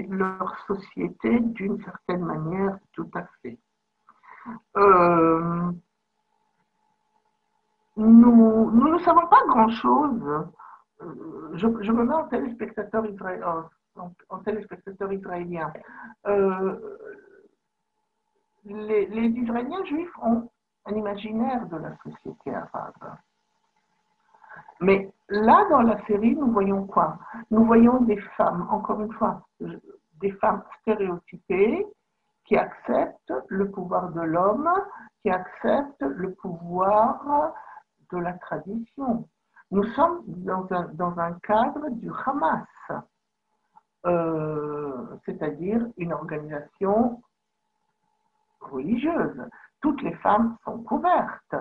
[0.10, 3.58] leur société d'une certaine manière tout à fait.
[4.78, 5.72] Euh,
[7.98, 10.48] nous, ne savons pas grand-chose.
[11.02, 13.70] Euh, je, me mets en téléspectateur, israélien.
[14.30, 15.72] En, téléspectateur israélien.
[16.26, 16.80] Euh,
[18.66, 20.50] les Israéliens juifs ont
[20.86, 23.18] un imaginaire de la société arabe.
[24.84, 27.18] Mais là, dans la série, nous voyons quoi?
[27.52, 29.42] Nous voyons des femmes, encore une fois,
[30.20, 31.88] des femmes stéréotypées
[32.44, 34.70] qui acceptent le pouvoir de l'homme,
[35.22, 37.54] qui acceptent le pouvoir
[38.12, 39.26] de la tradition.
[39.72, 40.68] Nous sommes dans
[41.18, 42.68] un, cadre du Hamas,
[44.06, 47.22] euh, c'est-à-dire une organisation
[48.60, 49.48] religieuse.
[49.80, 51.56] Toutes les femmes sont couvertes,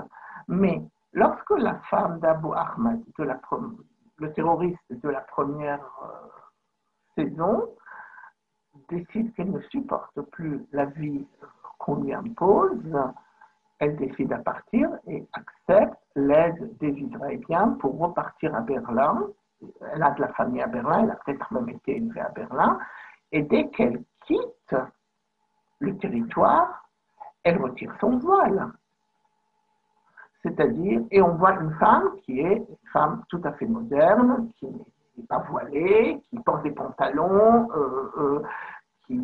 [0.49, 2.49] mais lorsque la femme d'Abu
[3.19, 3.41] la,
[4.19, 7.69] le terroriste de la première euh, saison,
[8.89, 11.27] décide qu'elle ne supporte plus la vie
[11.79, 12.97] qu'on lui impose,
[13.79, 19.27] elle décide à partir et accepte l'aide des Israéliens pour repartir à Berlin.
[19.93, 22.79] Elle a de la famille à Berlin, elle a peut-être même été élevée à Berlin.
[23.33, 24.77] Et dès qu'elle quitte
[25.81, 26.89] le territoire,
[27.43, 28.73] elle retire son voile.
[30.43, 34.67] C'est-à-dire, et on voit une femme qui est une femme tout à fait moderne, qui
[34.67, 38.43] n'est pas voilée, qui porte des pantalons, euh, euh,
[39.07, 39.21] qui,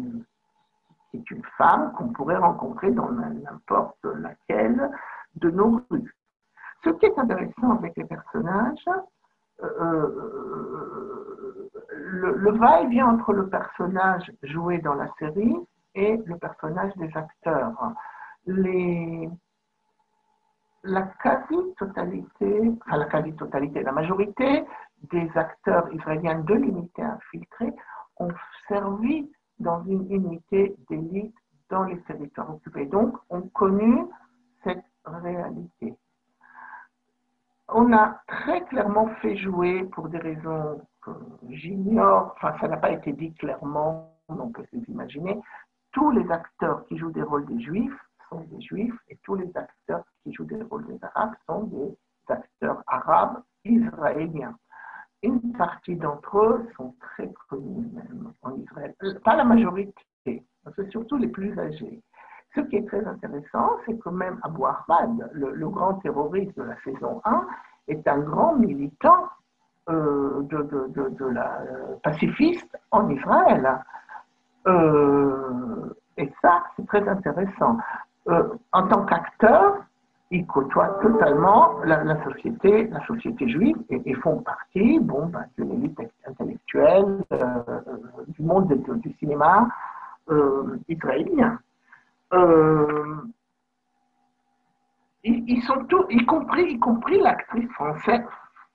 [1.14, 4.90] est une femme qu'on pourrait rencontrer dans n'importe laquelle
[5.36, 6.14] de nos rues.
[6.84, 8.84] Ce qui est intéressant avec les personnages,
[9.64, 11.28] euh,
[11.90, 15.56] le, le va-et-vient entre le personnage joué dans la série
[15.94, 17.94] et le personnage des acteurs.
[18.46, 19.28] Les,
[20.84, 24.64] la quasi-totalité, enfin la quasi-totalité, la majorité
[25.10, 27.72] des acteurs israéliens de l'unité infiltrée
[28.18, 28.32] ont
[28.68, 31.34] servi dans une unité d'élite
[31.70, 32.86] dans les territoires occupés.
[32.86, 34.04] Donc, ont connu
[34.64, 35.94] cette réalité.
[37.68, 41.10] On a très clairement fait jouer, pour des raisons que
[41.50, 45.38] j'ignore, enfin ça n'a pas été dit clairement, donc c'est imaginer,
[45.92, 49.50] tous les acteurs qui jouent des rôles des juifs sont des juifs et tous les
[49.56, 51.96] acteurs qui jouent des rôles des arabes sont des
[52.28, 54.56] acteurs arabes israéliens.
[55.22, 58.94] Une partie d'entre eux sont très connus même en Israël.
[59.24, 62.02] Pas la majorité, c'est surtout les plus âgés.
[62.54, 66.76] Ce qui est très intéressant, c'est que même Abu Ahmad, le, grand terroriste de la
[66.82, 67.46] saison 1,
[67.88, 69.28] est un grand militant
[69.88, 73.80] euh, de, la euh, pacifiste en Israël.
[74.66, 77.78] Euh, et ça, c'est très intéressant.
[78.28, 79.76] Euh, en tant qu'acteur,
[80.30, 85.98] ils côtoient totalement la, société, la société juive et, font partie bon, ben, d'une élite
[86.26, 87.36] intellectuelle euh,
[87.68, 89.68] euh, du monde du cinéma
[90.88, 91.58] israélien.
[95.24, 98.24] Ils, sont tous, y compris, y compris l'actrice française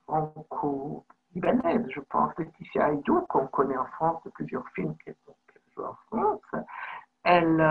[0.08, 5.16] franco-libanaise, je pense, Laetitia Haïdou, qu'on connaît en France de plusieurs films qu'elle
[5.76, 6.64] joue en France.
[7.24, 7.62] Elle,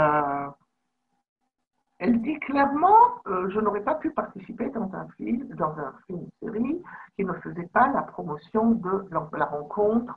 [2.02, 5.94] elle dit clairement euh, Je n'aurais pas pu participer dans un film, dans un
[6.40, 6.82] série
[7.14, 9.06] qui ne faisait pas la promotion de
[9.36, 10.12] la rencontre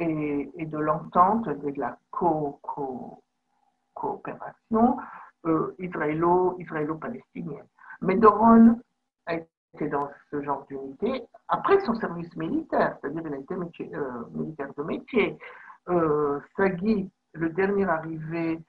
[0.00, 1.96] et, de l'entente et de la
[3.94, 4.96] coopération
[5.46, 7.66] euh, israélo-palestinienne.
[8.00, 8.80] Mais Doron
[9.26, 13.22] a été dans ce genre d'unité après son service militaire, c'est-à-dire
[13.72, 15.38] qu'il a euh, militaire de métier.
[16.56, 18.60] Sagui, le dernier arrivé,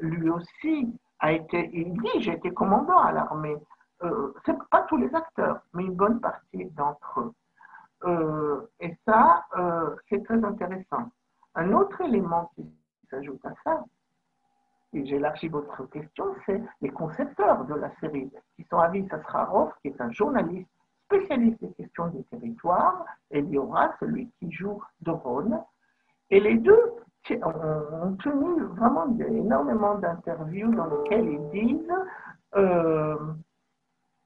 [0.00, 0.92] lui aussi
[1.24, 3.56] il dit, j'ai été commandant à l'armée.
[4.02, 7.32] Euh, c'est pas tous les acteurs, mais une bonne partie d'entre eux.
[8.04, 11.10] Euh, et ça, euh, c'est très intéressant.
[11.54, 12.70] Un autre élément qui
[13.08, 13.84] s'ajoute à ça,
[14.92, 19.88] et j'élargis votre question, c'est les concepteurs de la série, qui sont Avis Asrarov, qui
[19.88, 20.68] est un journaliste
[21.06, 25.64] spécialiste des questions des territoires, et aura celui qui joue Doron.
[26.30, 26.92] Et les deux
[27.34, 31.92] ont tenu vraiment énormément d'interviews dans lesquelles ils disent
[32.56, 33.16] euh,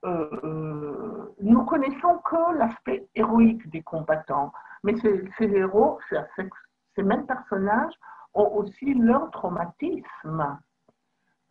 [0.04, 4.52] euh, nous connaissons que l'aspect héroïque des combattants,
[4.82, 5.98] mais ces, héros,
[6.36, 7.92] ces, mêmes personnages
[8.34, 10.58] ont aussi leur traumatisme.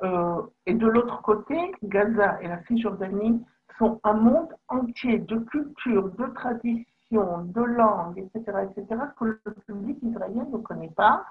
[0.01, 3.43] Euh, et de l'autre côté, Gaza et la Cisjordanie
[3.77, 9.97] sont un monde entier de culture, de tradition, de langue, etc., etc., que le public
[10.01, 11.25] israélien ne connaît pas.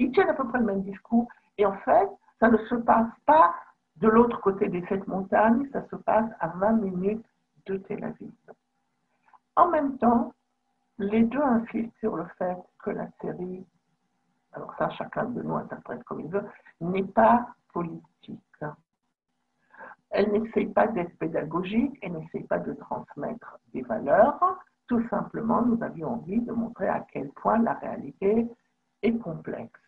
[0.00, 1.28] Ils tiennent à peu près le même discours.
[1.58, 2.08] Et en fait,
[2.40, 3.54] ça ne se passe pas
[3.96, 7.26] de l'autre côté des sept montagnes, ça se passe à 20 minutes
[7.66, 8.32] de Tel Aviv.
[9.56, 10.32] En même temps,
[10.98, 13.66] les deux insistent sur le fait que la série,
[14.54, 16.46] alors ça chacun de nous interprète comme il veut,
[16.80, 18.40] n'est pas politique.
[20.08, 24.58] Elle n'essaye pas d'être pédagogique, elle n'essaye pas de transmettre des valeurs.
[24.88, 28.48] Tout simplement, nous avions envie de montrer à quel point la réalité
[29.02, 29.80] est complexe.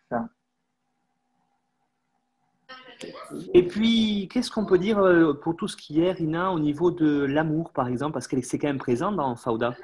[3.53, 6.91] Et puis, qu'est-ce qu'on peut dire euh, pour tout ce qui est, Rina, au niveau
[6.91, 9.75] de l'amour, par exemple, parce que c'est quand même présent dans Fauda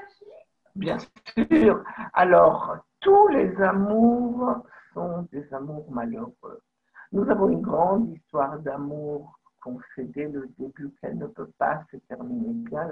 [0.76, 0.98] Bien
[1.52, 1.84] sûr.
[2.14, 6.62] Alors, tous les amours sont des amours malheureux.
[7.12, 11.84] Nous avons une grande histoire d'amour qu'on sait dès le début qu'elle ne peut pas
[11.92, 12.90] se terminer bien.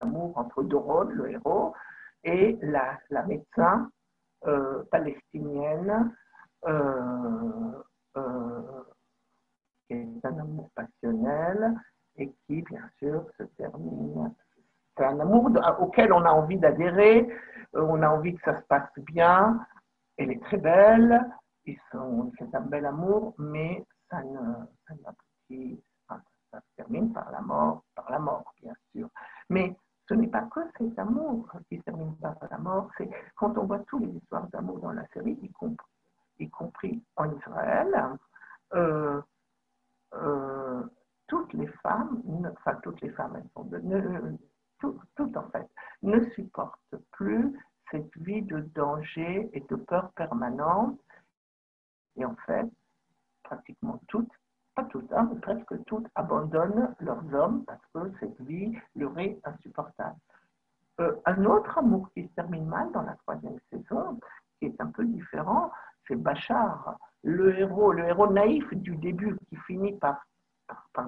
[0.00, 1.74] L'amour entre Doron, le héros,
[2.22, 3.90] et la, la médecin
[4.90, 6.12] palestinienne.
[8.16, 8.84] Euh,
[9.86, 11.74] qui est un amour passionnel
[12.16, 14.32] et qui, bien sûr, se termine.
[14.96, 15.50] C'est un amour
[15.80, 17.28] auquel on a envie d'adhérer,
[17.74, 19.66] euh, on a envie que ça se passe bien.
[20.16, 21.20] Elle est très belle,
[21.66, 24.54] c'est un bel amour, mais ça ne,
[24.86, 26.20] ça,
[26.52, 29.08] ça se termine par la mort, par la mort, bien sûr.
[29.50, 29.76] Mais
[30.08, 33.66] ce n'est pas que cet amour qui se termine par la mort, c'est quand on
[33.66, 35.86] voit toutes les histoires d'amour dans la série, y compris,
[36.38, 37.94] y compris en Israël,
[38.74, 39.20] euh,
[40.14, 40.82] euh,
[41.26, 42.22] toutes les femmes,
[42.52, 45.68] enfin toutes les femmes, elles sont toutes en fait,
[46.02, 47.56] ne supportent plus
[47.90, 51.00] cette vie de danger et de peur permanente.
[52.16, 52.66] Et en fait,
[53.42, 54.30] pratiquement toutes,
[54.74, 59.38] pas toutes, hein, mais presque toutes, abandonnent leurs hommes parce que cette vie leur est
[59.44, 60.16] insupportable.
[61.00, 64.18] Euh, un autre amour qui se termine mal dans la troisième saison,
[64.58, 65.70] qui est un peu différent,
[66.06, 70.24] c'est Bachar le héros, le héros naïf du début qui finit par,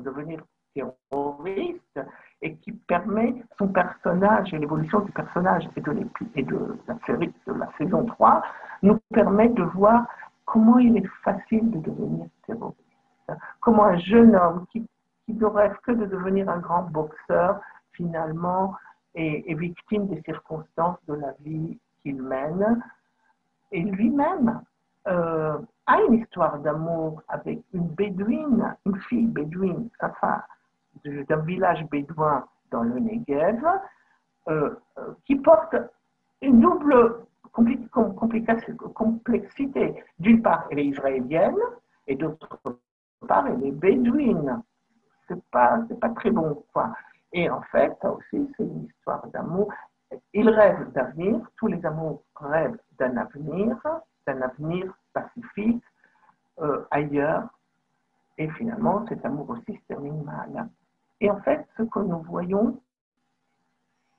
[0.02, 0.42] devenir
[0.74, 2.00] terroriste
[2.42, 5.96] et qui permet son personnage et l'évolution du personnage et de,
[6.34, 8.42] et de la série de la saison 3
[8.82, 10.06] nous permet de voir
[10.44, 12.85] comment il est facile de devenir terroriste.
[13.60, 14.86] Comment un jeune homme qui,
[15.28, 17.60] ne rêve que de devenir un grand boxeur,
[17.92, 18.74] finalement,
[19.14, 22.82] est, victime des circonstances de la vie qu'il mène.
[23.72, 24.60] Et lui-même
[25.08, 30.42] euh, a une histoire d'amour avec une bédouine, une fille bédouine, enfin,
[31.04, 33.64] d'un village bédouin dans le Negev,
[34.48, 35.74] euh, euh, qui porte
[36.42, 37.16] une double
[38.94, 40.04] complexité.
[40.18, 41.56] D'une part, elle est israélienne,
[42.06, 42.58] et d'autre
[43.26, 44.62] part, elle est bédouine.
[45.28, 46.94] C'est pas, pas très bon, quoi.
[47.32, 49.72] Et en fait, ça aussi, c'est une histoire d'amour.
[50.32, 53.76] Il rêve d'avenir, tous les amours rêvent d'un avenir,
[54.26, 55.82] d'un avenir pacifique
[56.60, 57.48] euh, ailleurs.
[58.38, 60.68] Et finalement, cet amour aussi se termine mal.
[61.20, 62.80] Et en fait, ce que nous voyons,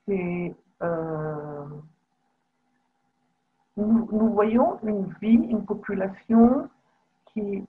[0.05, 0.55] c'est...
[0.81, 1.65] Euh,
[3.77, 6.67] nous, nous, voyons une vie, une population
[7.27, 7.66] qui,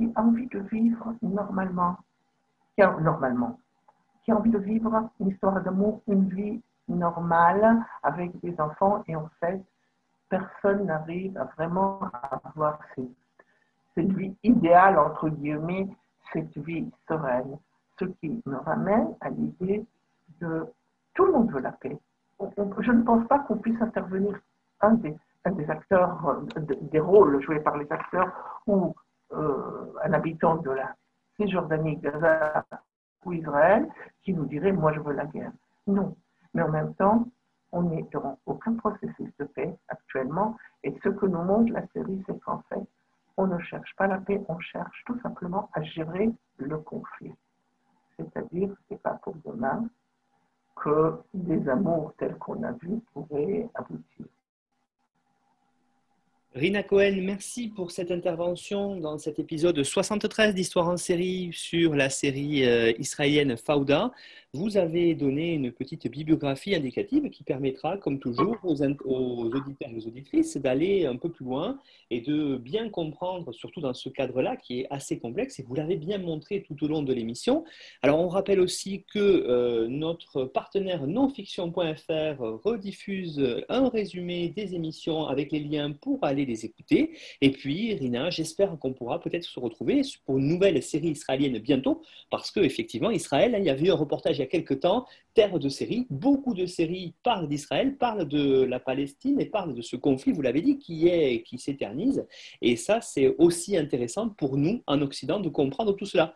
[0.00, 1.98] qui a envie de vivre normalement,
[2.74, 3.58] qui a, normalement,
[4.24, 9.14] qui a envie de vivre une histoire d'amour, une vie normale avec des enfants et
[9.14, 9.62] en fait,
[10.30, 12.00] personne n'arrive à vraiment
[12.42, 15.88] avoir cette, vie idéale, entre guillemets,
[16.32, 17.58] cette vie sereine.
[17.98, 19.84] Ce qui me ramène à l'idée
[20.40, 20.66] de
[21.12, 21.98] tout le monde veut la paix.
[22.78, 24.40] je ne pense pas qu'on puisse intervenir
[24.80, 25.14] un des,
[25.44, 28.94] des acteurs, des rôles joués par les acteurs ou
[29.32, 30.94] euh, un habitant de la
[31.36, 32.64] Cisjordanie, Gaza
[33.24, 33.88] ou Israël
[34.22, 35.52] qui nous dirait Moi, je veux la guerre.
[35.86, 36.16] Non.
[36.54, 37.26] Mais en même temps,
[37.72, 40.56] on n'est dans aucun processus de paix actuellement.
[40.82, 42.82] Et ce que nous montre la série, c'est qu'en fait,
[43.36, 47.34] on ne cherche pas la paix, on cherche tout simplement à gérer le conflit.
[48.16, 49.88] C'est-à-dire, ce n'est pas pour demain
[50.76, 54.26] que des amours tels qu'on a vus pourraient aboutir.
[56.52, 62.10] Rina Cohen, merci pour cette intervention dans cet épisode 73 d'Histoire en série sur la
[62.10, 64.10] série euh, israélienne Fauda.
[64.52, 70.06] Vous avez donné une petite bibliographie indicative qui permettra, comme toujours, aux, auditeurs et aux
[70.08, 71.78] auditrices d'aller un peu plus loin
[72.10, 75.96] et de bien comprendre, surtout dans ce cadre-là qui est assez complexe, et vous l'avez
[75.96, 77.64] bien montré tout au long de l'émission.
[78.02, 85.52] Alors, on rappelle aussi que euh, notre partenaire nonfiction.fr rediffuse un résumé des émissions avec
[85.52, 87.12] les liens pour aller les écouter.
[87.40, 92.02] Et puis, Rina, j'espère qu'on pourra peut-être se retrouver pour une nouvelle série israélienne bientôt,
[92.30, 95.06] parce qu'effectivement, Israël, hein, il y avait eu un reportage il y a quelques temps,
[95.34, 99.82] terre de séries, beaucoup de séries parlent d'Israël, parlent de la Palestine et parlent de
[99.82, 102.26] ce conflit, vous l'avez dit, qui est qui s'éternise.
[102.62, 106.34] Et ça, c'est aussi intéressant pour nous en Occident de comprendre tout cela.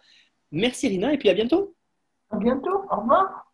[0.52, 1.74] Merci Rina, et puis à bientôt.
[2.30, 3.53] À bientôt, au revoir.